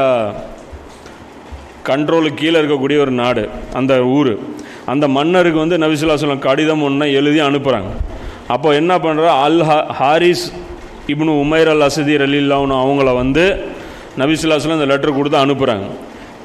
[1.90, 3.44] கண்ட்ரோலுக்கு கீழே இருக்கக்கூடிய ஒரு நாடு
[3.80, 4.34] அந்த ஊர்.
[4.86, 7.92] அந்த மன்னருக்கு வந்து நபிசுல்லாஸ்லாம் கடிதம் ஒன்று எழுதி அனுப்புகிறாங்க
[8.48, 10.46] அப்போ என்ன பண்ணுறா அல் ஹா ஹாரிஸ்
[11.08, 13.46] இப்னு உமைர் அல் அசதீர் அலில்லான்னு அவங்கள வந்து
[14.18, 15.88] நபிசுல்லாஸ்லாம் இந்த லெட்டர் கொடுத்து அனுப்புகிறாங்க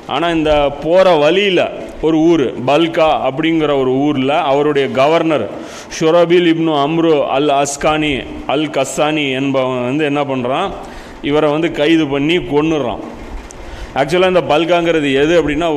[0.09, 1.63] ஆனால் இந்த போகிற வழியில்
[2.03, 5.47] ஒரு ஊர் பல்கா அப்படிங்கிற ஒரு ஊரில் அவருடைய கவர்னர்
[5.97, 8.13] ஷுரபில் இப்னு அம்ரு அல் அஸ்கானி
[8.47, 10.71] அல் கஸ்தானி என்பவன் வந்து என்ன பண்ணுறான்
[11.23, 13.03] இவரை வந்து கைது பண்ணி கொன்னுடுறான்
[13.95, 15.69] ஆக்சுவலாக இந்த பல்காங்கிறது எது அப்படின்னா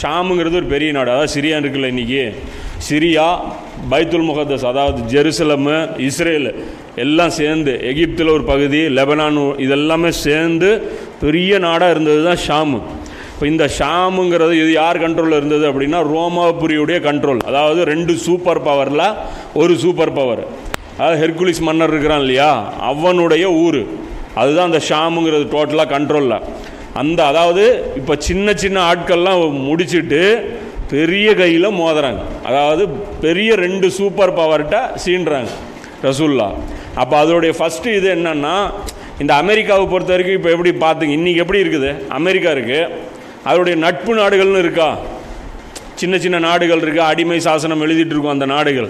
[0.00, 1.10] ஷாமுங்கிறது ஒரு பெரிய நாடு.
[1.10, 2.22] அதாவது சிரியா இருக்குல்ல இன்றைக்கி
[2.88, 3.26] சிரியா
[3.90, 5.76] பைத்துல் முகத்தஸ் அதாவது ஜெருசலமு
[6.08, 6.48] இஸ்ரேல்
[7.04, 10.70] எல்லாம் சேர்ந்து எகிப்தில் ஒரு பகுதி லெபனான் இதெல்லாமே சேர்ந்து
[11.20, 12.80] பெரிய நாடாக இருந்தது தான் ஷாமு.
[13.34, 19.06] இப்போ இந்த ஷாமுங்கிறது இது யார் கண்ட்ரோலில் இருந்தது அப்படின்னா ரோமாபுரியுடைய கண்ட்ரோல் அதாவது ரெண்டு சூப்பர் பவரில்
[19.54, 20.44] ஒரு சூப்பர் பவர்
[20.98, 22.50] அதாவது ஹெர்குலிஸ் மன்னர் இருக்கிறான் இல்லையா?
[22.90, 23.82] அவனுடைய ஊர்.
[24.40, 26.38] அதுதான் அந்த ஷாமுங்கிறது டோட்டலாக கண்ட்ரோலில்
[27.00, 27.64] அந்த அதாவது
[27.98, 30.22] இப்போ சின்ன சின்ன ஆட்கள்லாம் முடிச்சிட்டு
[30.92, 32.22] பெரிய கையில் மோதுறாங்க.
[32.48, 32.82] அதாவது
[33.24, 35.52] பெரிய ரெண்டு சூப்பர் பவர்கிட்ட சீன்றாங்க
[36.08, 36.48] ரசூல்லா.
[37.02, 38.56] அப்போ அதோடைய ஃபஸ்ட்டு இது என்னன்னா
[39.22, 41.90] இந்த அமெரிக்காவை பொறுத்த வரைக்கும் இப்போ எப்படி பார்த்துங்க இன்றைக்கி எப்படி இருக்குது?
[42.18, 42.90] அமெரிக்கா இருக்குது
[43.48, 44.88] அதோடைய நட்பு நாடுகள்னு இருக்கா?
[46.00, 48.88] சின்ன சின்ன நாடுகள் இருக்குது அடிமை சாசனம் எழுதிட்டு இருக்கும் அந்த நாடுகள்.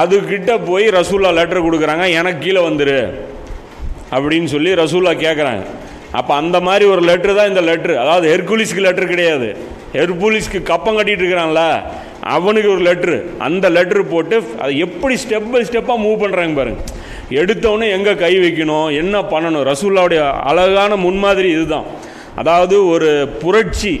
[0.00, 3.00] அதுக்கிட்ட போய் ரசூல்லா லெட்டர் கொடுக்குறாங்க எனக்கு கீழே வந்துரு.
[4.16, 5.64] அப்படின்னு சொல்லி ரசூல்லா கேட்குறாங்க
[6.12, 9.48] அப்போ அந்த மாதிரி ஒரு லெட்ரு தான் இந்த லெட்ரு அதாவது ஹெர்குலிஸ்க்கு லெட்ரு கிடையாது.
[9.92, 11.62] ஹெர்குலிஸ்க்கு கப்பம் கட்டிகிட்டு இருக்கிறான்ல
[12.36, 16.80] அவனுக்கு ஒரு லெட்ரு அந்த லெட்ரு போட்டு அதை எப்படி ஸ்டெப் பை ஸ்டெப்பாக மூவ் பண்ணுறாங்க பாருங்க.
[17.40, 19.64] எடுத்தவொடனே எங்கே கை வைக்கணும் என்ன பண்ணணும்?
[19.72, 21.86] ரசூல்லாவுடைய அழகான முன்மாதிரி இதுதான்.
[22.42, 23.10] அதாவது ஒரு
[23.42, 23.94] புரட்சி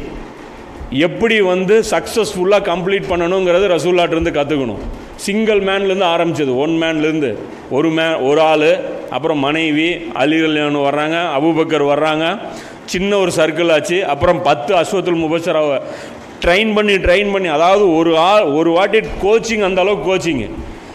[1.06, 4.82] எப்படி வந்து சக்ஸஸ்ஃபுல்லாக கம்ப்ளீட் பண்ணணுங்கிறது ரசூல்லாட்டிருந்து கற்றுக்கணும்
[5.26, 6.52] சிங்கிள் மேன்லேருந்து ஆரம்பிச்சது.
[6.64, 7.30] ஒன் மேன்லேருந்து
[7.70, 8.70] ஒரு மே ஒரு ஆள்
[9.10, 9.88] அப்புறம் மனைவி
[10.22, 12.24] அலிகல்யாணம் வர்றாங்க அபுபக்கர் வர்றாங்க.
[12.86, 14.04] சின்ன ஒரு சர்க்கிள் ஆச்சு.
[14.04, 15.78] அப்புறம் பத்து அஸ்வத்துல் முபசராவை
[16.44, 20.48] ட்ரெயின் பண்ணி ட்ரெயின் பண்ணி அதாவது ஒரு ஆ ஒரு வாட்டி கோச்சிங் அந்த அளவுக்கு கோச்சிங்கு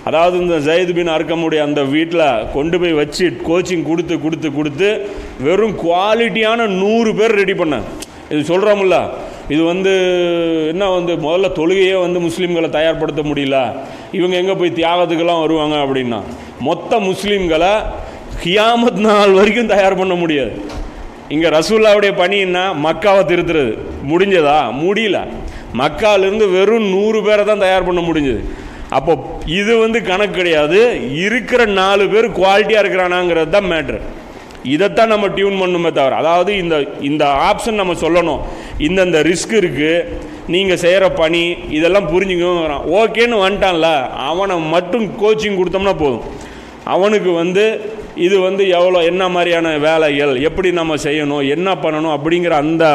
[0.04, 4.88] அதாவது இந்த ஜயத் பின் அர்க்கமுடைய அந்த வீட்டில் கொண்டு போய் வச்சு கோச்சிங் கொடுத்து கொடுத்து கொடுத்து
[5.40, 7.86] வெறும் குவாலிட்டியான நூறு பேர் ரெடி பண்ணேன்
[8.30, 8.98] இது சொல்கிறோம்ல
[9.48, 9.92] இது வந்து
[10.72, 13.58] என்ன வந்து முதல்ல தொழுகையே வந்து முஸ்லீம்களை தயார்படுத்த முடியல.
[14.12, 16.20] இவங்க எங்கே போய் தியாகத்துக்கெல்லாம் வருவாங்க அப்படின்னா?
[16.68, 17.74] மொத்த முஸ்லீம்களை
[18.44, 20.54] கியாமத் நாள் வரைக்கும் தயார் பண்ண முடியாது.
[21.34, 22.60] இங்கே ரசூல்லாவுடைய பணி என்ன?
[22.86, 23.74] மக்காவை திருத்துறது.
[24.12, 24.60] முடிஞ்சதா?
[24.84, 25.18] முடியல.
[25.82, 28.42] மக்காவிலிருந்து வெறும் நூறு பேரை தான் தயார் பண்ண முடிஞ்சது.
[28.98, 29.14] அப்போ
[29.60, 30.80] இது வந்து கணக்கு கிடையாது.
[31.26, 34.00] இருக்கிற நாலு பேர் குவாலிட்டியாக இருக்கிறானாங்கிறது தான் மேட்ரு
[34.74, 36.76] இதைத்தான் நம்ம டியூன் பண்ணுமே தவிர அதாவது இந்த
[37.10, 38.42] இந்த ஆப்ஷன் நம்ம சொல்லணும்.
[38.88, 40.20] இந்தந்த ரிஸ்க் இருக்குது
[40.54, 41.42] நீங்கள் செய்கிற பணி
[41.78, 43.90] இதெல்லாம் புரிஞ்சுக்கணும் ஓகேன்னு வந்துட்டான்ல.
[44.30, 46.26] அவனை மட்டும் கோச்சிங் கொடுத்தோம்னா போதும்.
[46.96, 47.64] அவனுக்கு வந்து
[48.26, 52.86] இது வந்து எவ்வளோ என்ன மாதிரியான வேலைகள் எப்படி நம்ம செய்யணும் என்ன பண்ணணும் அப்படிங்கிற அந்த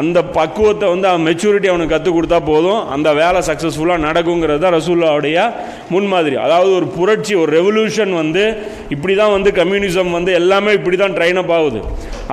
[0.00, 2.80] அந்த பக்குவத்தை வந்து அவன் மெச்சூரிட்டி அவனுக்கு கற்றுக் கொடுத்தா போதும்.
[2.94, 5.36] அந்த வேலை சக்ஸஸ்ஃபுல்லாக நடக்குங்கிறது தான் ரசூல்லாவுடைய
[5.94, 6.36] முன்மாதிரி.
[6.46, 8.44] அதாவது ஒரு புரட்சி ஒரு ரெவல்யூஷன் வந்து
[8.94, 11.82] இப்படி தான் வந்து கம்யூனிசம் வந்து எல்லாமே இப்படி தான் ட்ரெயின் அப் ஆகுது.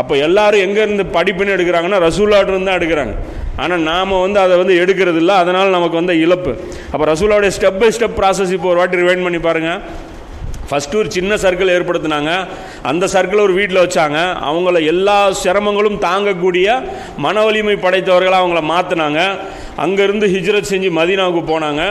[0.01, 3.15] அப்போ எல்லாரும் எங்கேருந்து படிப்புன்னு எடுக்கிறாங்கன்னா ரசூல்லாட்டிருந்து தான் எடுக்கிறாங்க.
[3.63, 6.53] ஆனால் நாம் வந்து அதை வந்து எடுக்கிறது இல்லை அதனால் நமக்கு வந்து இழப்பு.
[6.91, 9.81] அப்போ ரசூலாவுடைய ஸ்டெப் பை ஸ்டெப் ப்ராசஸ் இப்போ ஒரு வாட்டி ரிவைண்ட் பண்ணி பாருங்கள்
[10.71, 12.47] ஃபஸ்ட்டு ஒரு சின்ன சர்க்கிள் ஏற்படுத்தினாங்க.
[12.83, 14.19] அந்த சர்க்கிளை ஒரு வீட்டில் வச்சாங்க.
[14.49, 16.83] அவங்கள எல்லா சிரமங்களும் தாங்கக்கூடிய
[17.17, 19.21] மன வலிமை படைத்தவர்களாக அவங்கள மாற்றினாங்க
[19.77, 21.83] அங்கேருந்து ஹிஜ்ரத் செஞ்சு மதீனாவுக்கு போனாங்க.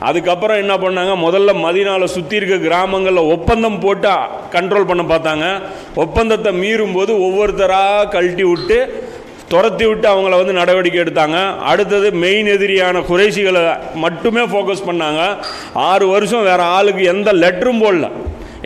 [0.00, 1.12] அதுக்கப்புறம் என்ன பண்ணாங்க?
[1.26, 4.08] முதல்ல மதீனாவில் சுற்றி இருக்க கிராமங்களில் ஒப்பந்தம் போட்டு
[4.52, 5.46] கண்ட்ரோல் பண்ண பார்த்தாங்க.
[5.94, 8.78] ஒப்பந்தத்தை மீறும்போது ஒவ்வொருத்தராக கழட்டி விட்டு
[9.52, 11.38] துரத்தி விட்டு அவங்கள வந்து நடவடிக்கை எடுத்தாங்க.
[11.70, 13.62] அடுத்தது மெயின் எதிரியான குறைசிகளை
[14.04, 15.22] மட்டுமே ஃபோக்கஸ் பண்ணாங்க.
[15.90, 18.08] ஆறு வருஷம் வேறு ஆளுக்கு எந்த லெட்டரும் போடல.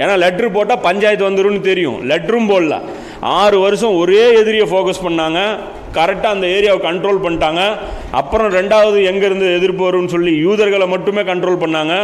[0.03, 2.11] ஏன்னா லெட்ரு போட்டால் பஞ்சாயத்து வந்துடும் தெரியும்.
[2.11, 2.81] லெட்டரும் போடல.
[3.21, 5.41] ஆறு வருஷம் ஒரே எதிரியை ஃபோக்கஸ் பண்ணாங்க.
[5.97, 7.63] கரெக்டாக அந்த ஏரியாவை கண்ட்ரோல் பண்ணிட்டாங்க.
[8.21, 11.95] அப்புறம் ரெண்டாவது எங்கேருந்து எதிர்ப்பு வரும்னு சொல்லி யூதர்களை மட்டுமே கண்ட்ரோல் பண்ணாங்க.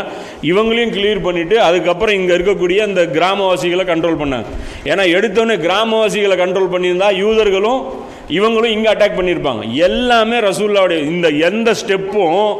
[0.50, 4.44] இவங்களையும் கிளியர் பண்ணிவிட்டு அதுக்கப்புறம் இங்கே இருக்கக்கூடிய அந்த கிராமவாசிகளை கண்ட்ரோல் பண்ணாங்க.
[4.84, 7.80] ஏன்னா எடுத்தோடனே கிராமவாசிகளை கண்ட்ரோல் பண்ணியிருந்தால் யூதர்களும்
[8.36, 12.56] இவங்களும் இங்கே அட்டாக் பண்ணியிருப்பாங்க எல்லாமே ரசூல்லாவுடைய இந்த எந்த ஸ்டெப்பும்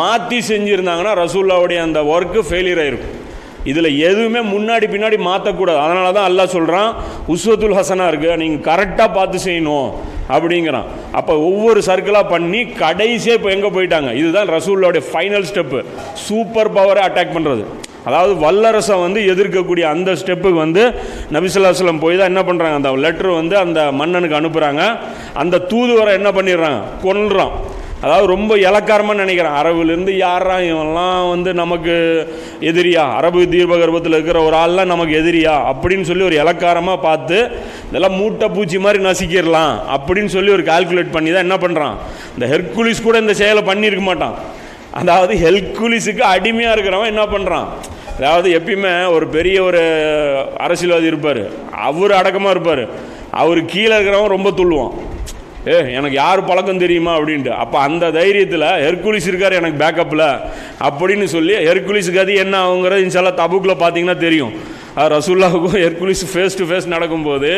[0.00, 3.16] மாற்றி செஞ்சுருந்தாங்கன்னா ரசூல்லாவுடைய அந்த ஒர்க்கு ஃபெயிலியர் ஆகிருக்கும்
[3.64, 6.90] இதில் எதுவுமே முன்னாடி பின்னாடி மாற்றக்கூடாது அதனால தான் அல்லா சொல்கிறான்
[7.34, 9.90] உஸ்வத்துல் ஹசனாக இருக்குது நீங்கள் கரெக்டாக பார்த்து செய்யணும்.
[10.34, 10.88] அப்படிங்கிறான்.
[11.12, 14.10] அப்போ ஒவ்வொரு சர்க்கிளாக பண்ணி கடைசியாக இப்போ எங்கே போயிட்டாங்க?
[14.14, 15.78] இதுதான் ரசூல்லோடைய ஃபைனல் ஸ்டெப்பு
[16.26, 17.64] சூப்பர் பவரை அட்டாக் பண்ணுறது
[18.04, 20.84] அதாவது வல்லரசை வந்து எதிர்க்கக்கூடிய அந்த ஸ்டெப்புக்கு வந்து
[21.36, 24.84] நபிசுல்லாஸ்லம் போய் தான் என்ன பண்ணுறாங்க அந்த லெட்ரு வந்து அந்த மன்னனுக்கு அனுப்புகிறாங்க
[25.42, 26.80] அந்த தூதுவரை என்ன பண்ணிடுறாங்க?
[27.04, 27.54] கொன்றான்
[28.04, 29.56] அதாவது ரொம்ப இலக்காரமாக நினைக்கிறேன்.
[29.60, 31.94] அரபுலேருந்து யாரா இவன்லாம் வந்து நமக்கு
[32.70, 33.02] எதிரியா?
[33.18, 35.54] அரபு தீபகர்பத்தில் இருக்கிற ஒரு ஆள்லாம் நமக்கு எதிரியா?
[35.72, 37.38] அப்படின்னு சொல்லி ஒரு இலக்காரமாக பார்த்து
[37.90, 41.98] இதெல்லாம் மூட்டை பூச்சி மாதிரி நசிக்கிடலாம் அப்படின்னு சொல்லி ஒரு கால்குலேட் பண்ணி தான் என்ன பண்ணுறான்
[42.34, 44.36] இந்த ஹெர்குலிஸ் கூட இந்த செயலை பண்ணியிருக்க மாட்டான்.
[44.90, 47.66] அதாவது ஹெல்குலிஸுக்கு அடிமையாக இருக்கிறவன் என்ன பண்ணுறான்
[48.16, 49.82] அதாவது எப்பயுமே ஒரு பெரிய ஒரு
[50.56, 51.42] அரசியல்வாதி இருப்பார்.
[51.70, 52.88] அவர் அடக்கமாக இருப்பார்.
[53.30, 54.92] அவர் கீழே இருக்கிறவன் ரொம்ப துள்ளுவான்.
[55.68, 57.48] ஏ எனக்கு யார் பழக்கம் தெரியுமா அப்படின்ட்டு.
[57.48, 60.40] அப்போ அந்த தைரியத்தில் ஹெர்குலிஸ் இருக்கார் எனக்கு பேக்கப்பில்
[60.88, 64.52] அப்படின்னு சொல்லி ஹெர்குலிஸ் கதி என்ன ஆகுங்கிறது இன்ஷால்லா தபுக்கில் பார்த்தீங்கன்னா தெரியும்.
[64.94, 67.50] அது ரசூல்லாவுக்கும் ஹெர்குலிஸ் ஃபேஸ் டு ஃபேஸ் நடக்கும்போது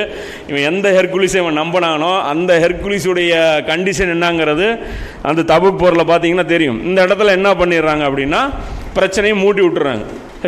[0.48, 3.32] இவன் எந்த ஹெர்குலிஸை இவன் நம்பினானோ அந்த ஹெர்குலிஸுடைய
[3.70, 4.78] கண்டிஷன் என்னங்கிறது
[5.22, 6.84] அந்த தபுக் போரில் பார்த்தீங்கன்னா தெரியும்.
[6.84, 8.50] இந்த இடத்துல என்ன பண்ணிடுறாங்க அப்படின்னா
[8.94, 10.04] பிரச்சனையை மூட்டி விட்டுறாங்க.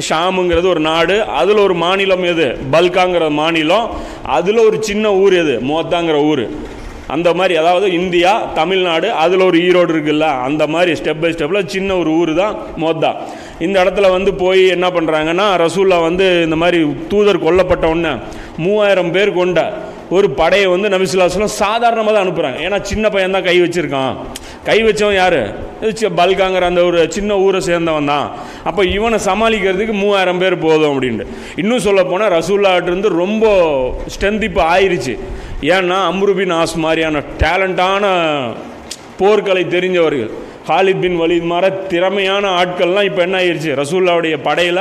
[0.08, 2.58] ஷாமுங்கிறது ஒரு நாடு அதில் ஒரு மாநிலம் எது?
[2.72, 3.90] பல்காங்கிற மாநிலம்
[4.24, 5.60] அதில் ஒரு சின்ன ஊர் எது?
[5.60, 6.72] மோத்தாங்கிற ஊர்.
[7.06, 11.96] அந்த மாதிரி அதாவது இந்தியா தமிழ்நாடு அதில் ஒரு ஈரோடு இருக்குல்ல அந்த மாதிரி ஸ்டெப் பை ஸ்டெப்பில் சின்ன
[11.96, 13.10] ஒரு ஊர் தான் மோத்தா.
[13.58, 18.14] இந்த இடத்துல வந்து போய் என்ன பண்ணுறாங்கன்னா ரசூல்லா வந்து இந்த மாதிரி தூதர் கொல்லப்பட்ட உடனே
[18.56, 19.60] மூவாயிரம் பேர் கொண்ட
[20.10, 24.16] ஒரு படையை வந்து நபிசுல்லாஸ்லாம் சாதாரணமாக தான் அனுப்புகிறாங்க ஏன்னா சின்ன பையன் தான் கை வச்சுருக்கான்.
[24.64, 25.38] கை வச்சவன் யார்?
[26.18, 28.30] பல்காங்கிற அந்த ஒரு சின்ன ஊரை சேர்ந்தவன் தான்.
[28.64, 31.26] அப்போ இவனை சமாளிக்கிறதுக்கு மூவாயிரம் பேர் போதும் அப்படின்ட்டு.
[31.56, 33.46] இன்னும் சொல்ல போனால் ரசூல்லாட்டிருந்து ரொம்ப
[34.14, 35.18] ஸ்ட்ரென்த் இப்போ ஆயிடுச்சு
[35.60, 38.04] ஏன்னா அம்ருபின் ஆஸ் மாதிரியான டேலண்டான
[39.20, 40.32] போர்க்கலை தெரிஞ்சவர்கள்
[40.68, 44.80] ஹாலித் பின் வலித் மாற திறமையான ஆட்கள்லாம் இப்போ என்ன ஆயிடுச்சு ரசூல்லாவுடைய படையில்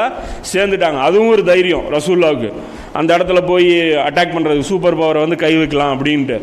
[0.51, 0.99] சேர்ந்துட்டாங்க.
[1.07, 2.49] அதுவும் ஒரு தைரியம் ரசூல்லாவுக்கு.
[2.99, 3.69] அந்த இடத்துல போய்
[4.07, 6.37] அட்டாக் பண்ணுறது சூப்பர் பவரை வந்து கை வைக்கலாம் அப்படின்ட்டு.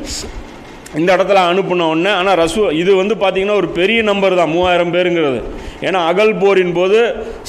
[1.00, 5.40] இந்த இடத்துல அனுப்பின உடனே ஆனால் ரசூ இது வந்து பார்த்திங்கன்னா ஒரு பெரிய நம்பர் தான் மூவாயிரம் பேருங்கிறது.
[5.80, 7.00] ஏன்னா அகல் போரின் போது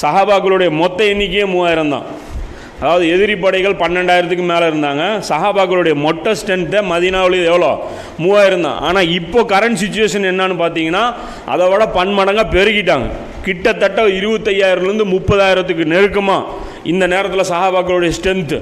[0.01, 2.05] சஹாபாக்களுடைய மொத்த எண்ணிக்கையே மூவாயிரம் தான்.
[2.81, 5.03] அதாவது எதிரி படைகள் பன்னெண்டாயிரத்துக்கு மேலே இருந்தாங்க.
[5.29, 7.71] சஹாபாக்களுடைய மொட்டை ஸ்ட்ரென்த்தை மதினாவில் எவ்வளோ?
[8.23, 8.79] மூவாயிரம் தான்.
[8.87, 11.03] ஆனால் இப்போ கரண்ட் சுச்சுவேஷன் என்னன்னு பார்த்தீங்கன்னா
[11.53, 13.09] அதை விட பன்மடங்காக பெருகிட்டாங்க.
[13.47, 16.47] கிட்டத்தட்ட இருபத்தையாயிரம்லேருந்து முப்பதாயிரத்துக்கு நெருக்கமாக
[16.91, 18.57] இந்த நேரத்தில் சஹாபாக்களுடைய ஸ்ட்ரென்த்து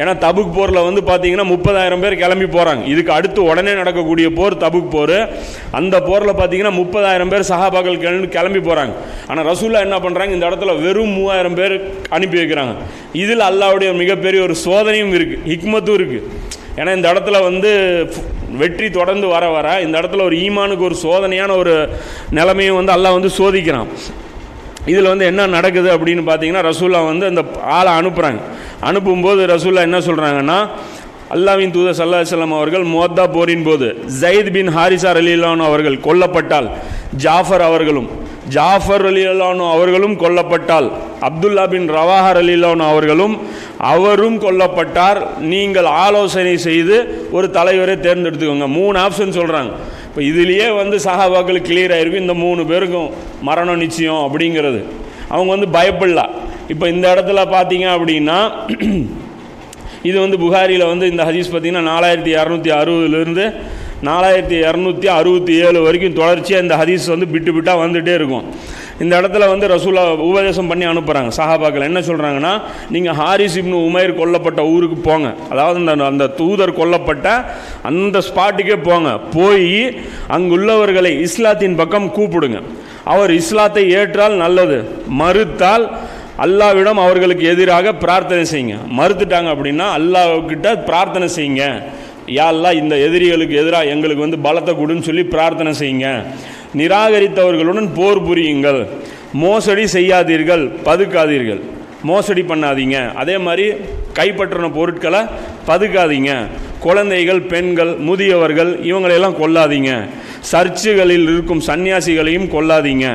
[0.00, 4.92] ஏன்னா தபுக் போரில் வந்து பார்த்தீங்கன்னா முப்பதாயிரம் பேர் கிளம்பி போகிறாங்க இதுக்கு அடுத்து உடனே நடக்கக்கூடிய போர் தபுக்
[4.94, 5.16] போர்.
[5.78, 8.94] அந்த போரில் பார்த்தீங்கன்னா முப்பதாயிரம் பேர் சஹாபாக்கள் கிளம்பி கிளம்பி போகிறாங்க
[9.30, 11.76] ஆனால் ரசூல்லா என்ன பண்ணுறாங்க இந்த இடத்துல வெறும் மூவாயிரம் பேர்
[12.18, 12.74] அனுப்பி வைக்கிறாங்க.
[13.22, 16.26] இதில் அல்லாவுடைய மிகப்பெரிய ஒரு சோதனையும் இருக்குது ஹிக்மத்தும் இருக்குது
[16.80, 17.70] ஏன்னா இந்த இடத்துல வந்து
[18.60, 21.74] வெற்றி தொடர்ந்து வர வர இந்த இடத்துல ஒரு ஈமானுக்கு ஒரு சோதனையான ஒரு
[22.38, 23.90] நிலைமையும் வந்து அல்லாஹ் வந்து சோதிக்கிறான்.
[24.86, 27.42] இதில் வந்து என்ன நடக்குது அப்படின்னு பார்த்தீங்கன்னா ரசூல்லா வந்து அந்த
[27.78, 28.40] ஆளை அனுப்புகிறாங்க
[28.90, 30.58] அனுப்பும்போது ரசூல்லா என்ன சொல்கிறாங்கன்னா
[31.34, 33.88] அல்லாவின் தூதர் சல்லா செல்லம் அவர்கள் மோத்தா போரின் போது
[34.22, 36.68] ஜயித் பின் ஹாரிசார் அலிலான் அவர்கள் கொல்லப்பட்டால்
[37.24, 38.08] ஜாஃபர் அவர்களும்
[38.48, 40.90] ஜாஃபர் அலிலானு அவர்களும் கொல்லப்பட்டால்
[41.28, 43.34] அப்துல்லா பின் ரவாஹர் அலிலானு அவர்களும்
[43.78, 45.18] அவரும் கொல்லப்பட்டார்.
[45.38, 48.66] நீங்கள் ஆலோசனை செய்து ஒரு தலைவரை தேர்ந்தெடுத்துக்கோங்க.
[48.66, 49.72] மூணு ஆப்ஷன் சொல்கிறாங்க
[50.10, 53.10] இப்போ இதுலேயே வந்து சகாபாக்களுக்கு கிளியர் ஆகிருக்கும் இந்த மூணு பேருக்கும்
[53.42, 54.80] மரணம் நிச்சயம் அப்படிங்கிறது.
[55.28, 56.32] அவங்க வந்து பயப்படலாம்
[56.68, 58.38] இப்போ இந்த இடத்துல பார்த்தீங்க அப்படின்னா
[60.02, 63.44] இது வந்து புகாரியில் வந்து இந்த ஹதீஸ் பார்த்தீங்கன்னா நாலாயிரத்தி இரநூத்தி அறுபதுலேருந்து
[64.08, 68.44] நாலாயிரத்தி இரநூத்தி அறுபத்தி ஏழு வரைக்கும் தொடர்ச்சியாக இந்த ஹதீஸ் வந்து பிட்டு பிட்டாக வந்துகிட்டே இருக்கும்.
[69.02, 72.52] இந்த இடத்துல வந்து ரசூலா உபதேசம் பண்ணி அனுப்புகிறாங்க சஹாபாக்கள் என்ன சொல்கிறாங்கன்னா
[72.94, 75.28] நீங்கள் ஹாரிஸ் இப்னு உமைர் கொல்லப்பட்ட ஊருக்கு போங்க.
[75.52, 77.28] அதாவது அந்த அந்த தூதர் கொல்லப்பட்ட
[77.90, 79.10] அந்த ஸ்பாட்டுக்கே போங்க.
[79.36, 79.70] போய்
[80.36, 82.60] அங்குள்ளவர்களை இஸ்லாத்தின் பக்கம் கூப்பிடுங்க.
[83.12, 84.78] அவர் இஸ்லாத்தை ஏற்றால் நல்லது.
[85.22, 85.86] மறுத்தால்
[86.44, 88.76] அல்லாவிடம் அவர்களுக்கு எதிராக பிரார்த்தனை செய்யுங்க.
[88.98, 91.64] மறுத்துட்டாங்க அப்படின்னா அல்லாவுக்கிட்ட பிரார்த்தனை செய்யுங்க.
[92.38, 96.08] யாரெல்லாம் இந்த எதிரிகளுக்கு எதிராக எங்களுக்கு வந்து பலத்தை கொடுன்னு சொல்லி பிரார்த்தனை செய்யுங்க.
[96.80, 98.80] நிராகரித்தவர்களுடன் போர் புரியுங்கள்.
[99.32, 101.60] மோசடி செய்யாதீர்கள் பதுக்காதீர்கள்.
[102.02, 102.98] மோசடி பண்ணாதீங்க.
[103.22, 103.64] அதே மாதிரி
[104.18, 105.20] கைப்பற்றின பொருட்களை
[105.66, 106.32] பதுக்காதீங்க.
[106.80, 109.92] குழந்தைகள் பெண்கள் முதியவர்கள் இவங்களையெல்லாம் கொல்லாதீங்க.
[110.52, 113.08] சர்ச்சுகளில் இருக்கும் சன்னியாசிகளையும் கொல்லாதீங்க.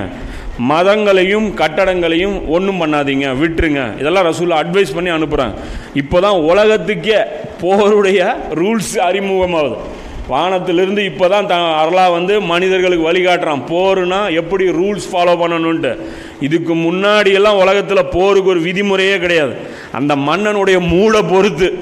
[0.72, 3.28] மதங்களையும் கட்டடங்களையும் ஒன்றும் பண்ணாதீங்க.
[3.42, 3.82] விட்டுருங்க.
[4.00, 5.54] இதெல்லாம் ரசூல் அட்வைஸ் பண்ணி அனுப்புகிறேன்
[6.02, 7.20] இப்போ தான் உலகத்துக்கே
[7.66, 9.76] போருடைய ரூல்ஸ் அறிமுகமாகுது.
[10.28, 13.64] வானத்திலிருந்து இப்போ தான் த அருளா வந்து மனிதர்களுக்கு வழிகாட்டுறான்.
[13.70, 16.00] போருனா எப்படி ரூல்ஸ் ஃபாலோ பண்ணணுன்ட்டு
[16.40, 19.56] இதுக்கு முன்னாடியெல்லாம் உலகத்தில் போருக்கு ஒரு விதிமுறையே கிடையாது.
[19.92, 21.80] அந்த மன்னனுடைய மூளை பொறுத்து.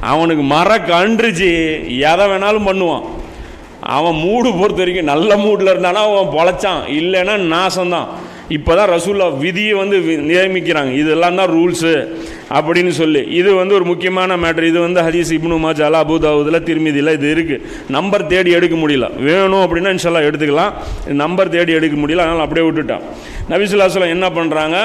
[0.00, 3.02] அவனுக்கு மர கன்றுச்சு எதை வேணாலும் பண்ணுவான்.
[3.80, 6.90] அவன் மூடு பொறுத்த வரைக்கும் நல்ல மூடில் இருந்தானா அவன் பொழைச்சான்.
[6.90, 8.06] இல்லைன்னா நாசம்தான்.
[8.48, 10.92] இப்போ தான் ரசூல்லா விதியை வந்து வி- நியமிக்கிறாங்க.
[10.96, 12.06] இதெல்லாம் தான் ரூல்ஸு
[12.58, 13.22] அப்படின்னு சொல்லி.
[13.38, 17.62] இது வந்து ஒரு முக்கியமான மேட்ரு இது வந்து ஹதீஸ் இப்னு மாஜாலா அபுதாவுதில் திருமிதியில் இது இருக்குது
[17.96, 19.06] நம்பர் தேடி எடுக்க முடியல.
[19.26, 20.72] வேணும் அப்படின்னா இன்ஷால்லா எடுத்துக்கலாம்.
[21.22, 23.04] நம்பர் தேடி எடுக்க முடியல அதனால் அப்படியே விட்டுட்டான்.
[23.52, 24.76] நபிசுல்லாஸ்லாம் என்ன பண்ணுறாங்க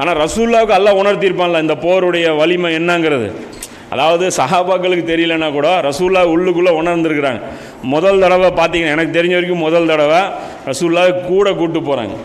[0.00, 3.28] ஆனால் ரசூல்லாவுக்கு அல்லா உணர்த்தியிருப்பான்ல இந்த போருடைய வலிமை என்னங்கிறது.
[3.94, 7.40] அதாவது சஹாபாக்களுக்கு தெரியலனா கூட ரசூல்லா உள்ளுக்குள்ளே உணர்ந்துருக்குறாங்க.
[7.94, 10.20] முதல் தடவை பார்த்தீங்கன்னா எனக்கு தெரிஞ்ச வரைக்கும் முதல் தடவை
[10.70, 12.16] ரசூல்லா கூட கூப்பிட்டு போகிறாங்க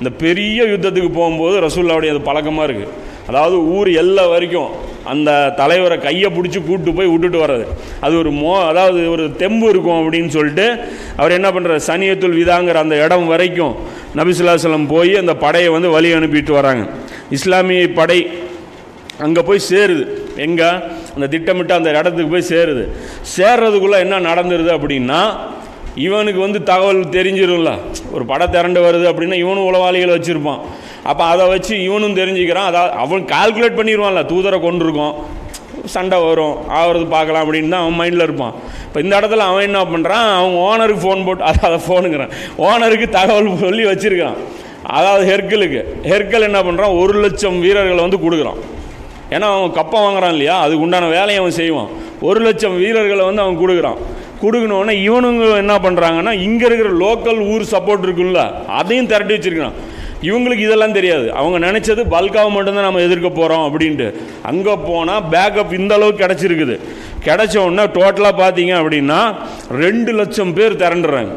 [0.00, 6.30] இந்த பெரிய யுத்தத்துக்கு போகும்போது ரசூல்லாவுடைய அது பழக்கமாக இருக்குது அதாவது ஊர் எல்லா வரைக்கும் அந்த தலைவரை கையை
[6.30, 7.66] பிடிச்சி கூட்டு போய் விட்டுட்டு வர்றது.
[8.00, 10.78] அது ஒரு மோ அதாவது ஒரு தெம்பு இருக்கும் அப்படின்னு சொல்லிட்டு
[11.16, 13.74] அவர் என்ன பண்ணுறாரு சனியத்துல் விதாங்கிற அந்த இடம் வரைக்கும்
[14.16, 16.88] நபிசுல்லாசலம் போய் அந்த படையை வந்து வழி அனுப்பிட்டு வராங்க.
[17.30, 18.26] இஸ்லாமிய படை
[19.18, 20.04] அங்கே போய் சேருது.
[20.36, 20.68] எங்கே?
[21.14, 22.84] அந்த திட்டமிட்ட அந்த இடத்துக்கு போய் சேருது.
[23.36, 25.30] சேர்றதுக்குள்ளே என்ன நடந்துருது அப்படின்னா
[25.94, 27.78] இவனுக்கு வந்து தகவல் தெரிஞ்சிரும்ல.
[28.12, 30.60] ஒரு படை திரண்டு வருது அப்படின்னா இவனும் உளவாளிகள் வச்சுருப்பான்.
[31.08, 32.68] அப்போ அதை வச்சு இவனும் தெரிஞ்சுக்கிறான்.
[32.70, 35.14] அதாவது அவன் கால்குலேட் பண்ணிடுவான்ல தூதரை கொண்டிருக்கோம்
[35.92, 38.54] சண்டை வரும் ஆகிறது பார்க்கலாம் அப்படின்னு தான் அவன் மைண்டில் இருப்பான்.
[38.86, 42.34] இப்போ இந்த இடத்துல அவன் என்ன பண்ணுறான் அவன் ஓனருக்கு ஃபோன் போட்டு அதாவது ஃபோனுங்கிறான்
[42.66, 44.36] ஓனருக்கு தகவல் சொல்லி வச்சுருக்கான்.
[44.98, 45.80] அதாவது ஹெர்கலுக்கு.
[46.10, 48.60] ஹெர்கல் என்ன பண்ணுறான் ஒரு லட்சம் வீரர்களை வந்து கொடுக்குறான்.
[49.34, 50.54] ஏன்னா அவன் கப்பம் வாங்குறான் இல்லையா?
[50.64, 51.90] அதுக்கு உண்டான வேலையை அவன் செய்வான்.
[52.28, 54.00] ஒரு லட்சம் வீரர்களை வந்து அவன் கொடுக்குறான்.
[54.42, 58.42] கொடுக்கணுன்னா இவனுங்க என்ன பண்ணுறாங்கன்னா இங்கே இருக்கிற லோக்கல் ஊர் சப்போர்ட் இருக்குல்ல
[58.80, 59.78] அதையும் திரட்டி வச்சுருக்கிறான்.
[60.28, 61.26] இவங்களுக்கு இதெல்லாம் தெரியாது.
[61.32, 64.08] அவங்க நினச்சது பல்காவை மட்டும்தான் நம்ம எதிர்க்க போகிறோம் அப்படின்ட்டு.
[64.50, 66.76] அங்கே போனால் பேக்கப் இந்த அளவுக்கு கிடச்சிருக்குது.
[67.26, 69.20] கிடச்ச உடனே டோட்டலாக பார்த்தீங்க அப்படின்னா
[69.84, 71.32] ரெண்டு லட்சம் பேர் திரண்டுறாங்க.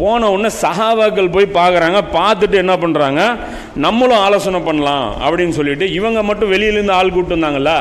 [0.00, 3.20] போன உடனே சஹாபாக்கள் போய் பார்க்குறாங்க பார்த்துட்டு என்ன பண்ணுறாங்க
[3.86, 7.78] நம்மளும் ஆலோசனை பண்ணலாம் அப்படின்னு சொல்லிட்டு இவங்க மட்டும் வெளியிலேருந்து ஆள் கூப்பிட்டு வந்தாங்களா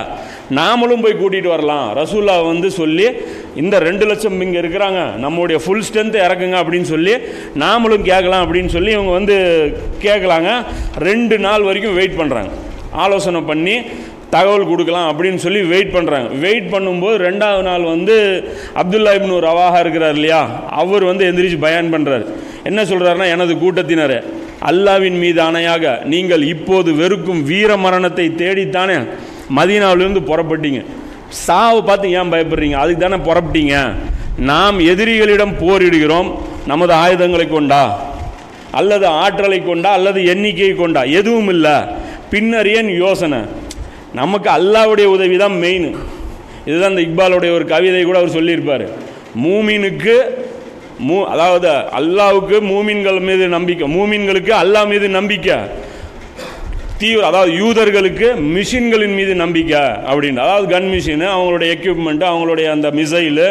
[0.52, 1.96] நாமளும் போய் கூட்டிகிட்டு வரலாம்.
[1.96, 3.08] ரசூல்லா வந்து சொல்லி
[3.56, 7.14] இந்த ரெண்டு லட்சம் இங்கே இருக்கிறாங்க நம்மளுடைய ஃபுல் ஸ்ட்ரென்த் இறக்குங்க அப்படின்னு சொல்லி
[7.56, 9.36] நாமளும் கேட்கலாம் அப்படின்னு சொல்லி இவங்க வந்து
[10.02, 10.66] கேட்கலாங்க.
[10.98, 12.50] ரெண்டு நாள் வரைக்கும் வெயிட் பண்ணுறாங்க
[12.92, 13.84] ஆலோசனை பண்ணி
[14.30, 18.16] தகவல் கொடுக்கலாம் அப்படின்னு சொல்லி வெயிட் பண்ணுறாங்க வெயிட் பண்ணும்போது ரெண்டாவது நாள் வந்து
[18.76, 20.42] அப்துல்லா இப்னு ரவாஹா இருக்கிறார் இல்லையா?
[20.68, 22.26] அவர் வந்து எந்திரிச்சு பயன் பண்ணுறாரு
[22.64, 24.24] என்ன சொல்கிறாருன்னா எனது கூட்டத்தினர்
[24.62, 28.98] அல்லாவின் மீது ஆணையாக நீங்கள் இப்போது வெறுக்கும் வீர மரணத்தை தேடித்தானே
[29.56, 30.86] மதீனாவிலிருந்து புறப்பட்டீங்க.
[31.30, 32.72] சாவை பார்த்து ஏன் பயப்படுறீங்க?
[32.72, 33.94] அதுக்கு தானே புறப்பட்டீங்க.
[34.38, 36.40] நாம் எதிரிகளிடம் போரிடுகிறோம்.
[36.68, 38.12] நமது ஆயுதங்களை கொண்டா?
[38.72, 39.92] அல்லது ஆற்றலை கொண்டா?
[39.92, 41.04] அல்லது எண்ணிக்கையை கொண்டா?
[41.04, 41.76] எதுவும் இல்லை.
[42.30, 43.40] பின்னர் ஏன் யோசனை?
[44.14, 45.96] நமக்கு அல்லாவுடைய உதவி தான் மெயின்
[46.66, 48.90] இதுதான் இந்த இக்பாலுடைய ஒரு கவிதை கூட அவர் சொல்லியிருப்பார்.
[49.44, 50.16] மூமினுக்கு
[51.08, 53.96] மூ அதாவது அல்லாவுக்கு மூமின்கள் மீது நம்பிக்கை.
[53.96, 55.56] மூமின்களுக்கு அல்லாஹ் மீது நம்பிக்கை.
[57.02, 63.48] தீவிர அதாவது யூதர்களுக்கு மிஷின்களின் மீது நம்பிக்கை அப்படின்னு அதாவது கன் மிஷினு அவங்களுடைய எக்யூப்மெண்ட்டு அவங்களுடைய அந்த மிசைலு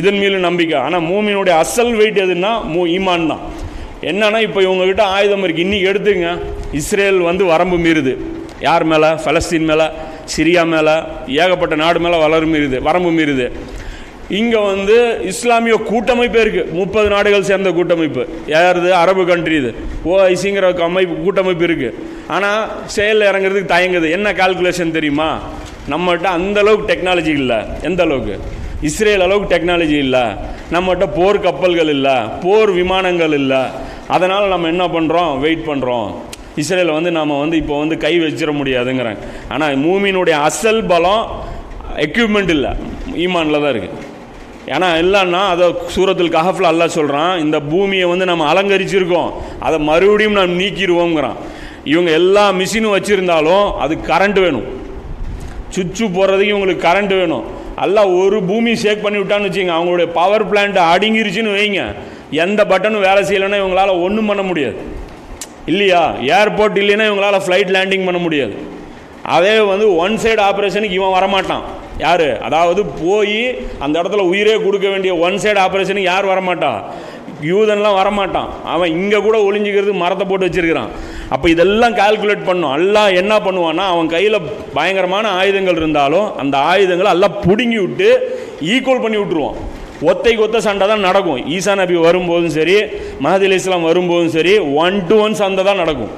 [0.00, 0.76] இதன் மீது நம்பிக்கை.
[0.86, 3.42] ஆனால் மூமினுடைய அசல் வெயிட் எதுன்னா மூ ஈமான் தான்.
[4.10, 6.28] என்னன்னா இப்போ இவங்ககிட்ட ஆயுதம் இருக்குது இன்றைக்கி எடுத்துங்க.
[6.80, 8.14] இஸ்ரேல் வந்து வரம்பு மீறுது.
[8.68, 9.10] யார் மேலே?
[9.22, 9.86] ஃபலஸ்தீன் மேலே?
[10.34, 10.94] சிரியா மேலே?
[11.42, 12.78] ஏகப்பட்ட நாடு மேலே வளர் மீறுது.
[12.88, 13.46] வரம்பு மீறுது.
[14.38, 14.96] இங்கே வந்து
[15.30, 18.22] இஸ்லாமிய கூட்டமைப்பே இருக்குது முப்பது நாடுகள் சேர்ந்த கூட்டமைப்பு.
[18.54, 18.90] யாருது?
[19.02, 19.70] அரபு கண்ட்ரி இது.
[20.10, 21.96] ஓஐசிங்கிற அமைப்பு கூட்டமைப்பு இருக்குது
[22.34, 22.62] ஆனால்
[22.96, 24.08] செயலில் இறங்குறதுக்கு தயங்குது.
[24.16, 25.28] என்ன கால்குலேஷன் தெரியுமா?
[25.92, 27.58] நம்மகிட்ட அந்த அளவுக்கு டெக்னாலஜி இல்லை.
[27.88, 28.36] எந்த அளவுக்கு?
[28.88, 30.24] இஸ்ரேல் அளவுக்கு டெக்னாலஜி இல்லை.
[30.74, 32.16] நம்மகிட்ட போர் கப்பல்கள் இல்லை.
[32.44, 33.62] போர் விமானங்கள் இல்லை.
[34.16, 36.08] அதனால் நம்ம என்ன பண்ணுறோம் வெயிட் பண்ணுறோம்
[36.60, 39.20] இஸ்ரேலை வந்து நம்ம வந்து இப்போ வந்து கை வச்சிட முடியாதுங்கிறாங்க
[39.54, 41.24] ஆனால் மூமினுடைய அசல் பலம்
[42.06, 42.72] எக்யூப்மெண்ட் இல்லை.
[43.24, 44.08] ஈமானில் தான் இருக்குது
[44.70, 49.30] ஏன்னா இல்லைன்னா அதை சூரத்தில் கஹஃபில் அல்லா சொல்கிறான் இந்த பூமியை வந்து நம்ம அலங்கரிச்சிருக்கோம்.
[49.60, 51.38] அதை மறுபடியும் நாம் நீக்கிடுவோங்கிறான்
[51.84, 54.66] இவங்க எல்லா மிஷினும் வச்சுருந்தாலும் அது கரண்ட் வேணும்.
[55.76, 57.44] சுச்சு போடுறதுக்கு இவங்களுக்கு கரண்ட் வேணும்.
[57.82, 61.94] எல்லாம் ஒரு பூமி ஷேக் பண்ணி விட்டான்னு வச்சுங்க அவங்களுடைய பவர் பிளான்ட் அடங்கிருச்சுன்னு வைங்க.
[62.30, 64.76] எந்த பட்டனும் வேலை செய்யலைன்னா இவங்களால ஒன்றும் பண்ண முடியாது.
[65.66, 66.02] இல்லையா?
[66.10, 68.54] ஏர்போர்ட் இல்லைன்னா இவங்களால் ஃப்ளைட் லேண்டிங் பண்ண முடியாது.
[69.22, 71.64] அதே வந்து ஒன் சைடு ஆப்ரேஷனுக்கு இவன் வரமாட்டான்.
[72.06, 72.28] யார்?
[72.48, 73.40] அதாவது போய்
[73.84, 76.80] அந்த இடத்துல உயிரே கொடுக்க வேண்டிய ஒன் சைடு ஆப்ரேஷனுக்கு யார் வரமாட்டான்
[77.50, 78.48] யூதன்லாம் வரமாட்டான்.
[78.72, 80.90] அவன் இங்கே கூட ஒளிஞ்சிக்கிறது மரத்தை போட்டு வச்சிருக்கிறான்.
[81.34, 82.74] அப்போ இதெல்லாம் கால்குலேட் பண்ணும்.
[82.78, 84.38] எல்லாம் என்ன பண்ணுவான்னா அவன் கையில்
[84.76, 88.08] பயங்கரமான ஆயுதங்கள் இருந்தாலும் அந்த ஆயுதங்களை எல்லாம் பிடுங்கி விட்டு
[88.74, 89.58] ஈக்குவல் பண்ணி விட்டுருவான்.
[90.10, 91.40] ஒத்தைக்கு ஒத்த சண்டை தான் நடக்கும்.
[91.56, 92.76] ஈசா நபி வரும்போதும் சரி
[93.24, 96.14] மஹதி அலி இஸ்லாம் வரும்போதும் சரி ஒன் டு ஒன் சண்டை தான் நடக்கும்.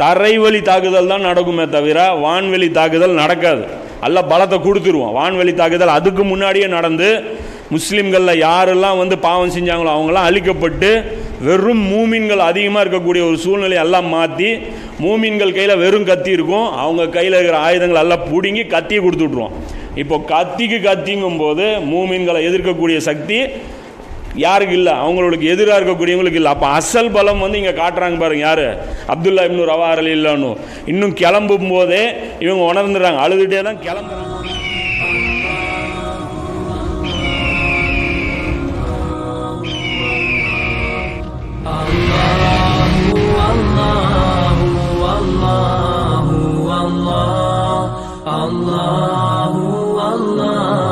[0.00, 3.64] தரைவழி தாக்குதல் தான் நடக்குமே தவிர வான்வெளி தாக்குதல் நடக்காது.
[4.00, 7.08] அல்ல பலத்தை கொடுத்துருவோம் வான்வெளி தாக்குதல் அதுக்கு முன்னாடியே நடந்து
[7.70, 10.90] முஸ்லீம்களில் யாரெல்லாம் வந்து பாவம் செஞ்சாங்களோ அவங்களாம் அழிக்கப்பட்டு
[11.40, 14.48] வெறும் மூமின்கள் அதிகமாக இருக்கக்கூடிய ஒரு சூழ்நிலையை எல்லாம் மாற்றி
[15.00, 16.70] மூமின்கள் கையில் வெறும் கத்தி இருக்கும்.
[16.76, 19.54] அவங்க கையில் இருக்கிற ஆயுதங்கள் எல்லாம் பிடுங்கி கத்தியை கொடுத்து விட்ருவோம்
[19.94, 23.38] இப்போ கத்திக்கு கத்திங்கும் போது மூமின்களை எதிர்க்கக்கூடிய சக்தி
[24.38, 28.66] யாருக்கு இல்லை அவங்களுக்கு எதிராக இருக்கக்கூடியவங்களுக்கு இல்லை அப்போ அசல் பலம் வந்து இங்கே காட்டுறாங்க பாருங்க யார்
[29.14, 30.50] அப்துல்லா இப்னு ரவா அலி இல்லைன்னு
[30.86, 32.02] இன்னும் கிளம்பும் போதே
[32.40, 34.26] இவங்க உணர்ந்துடுறாங்க அழுதுகிட்டே தான் கிளம்புறாங்க
[48.30, 48.88] Allah,
[49.36, 49.78] Allah,
[50.08, 50.87] Allah.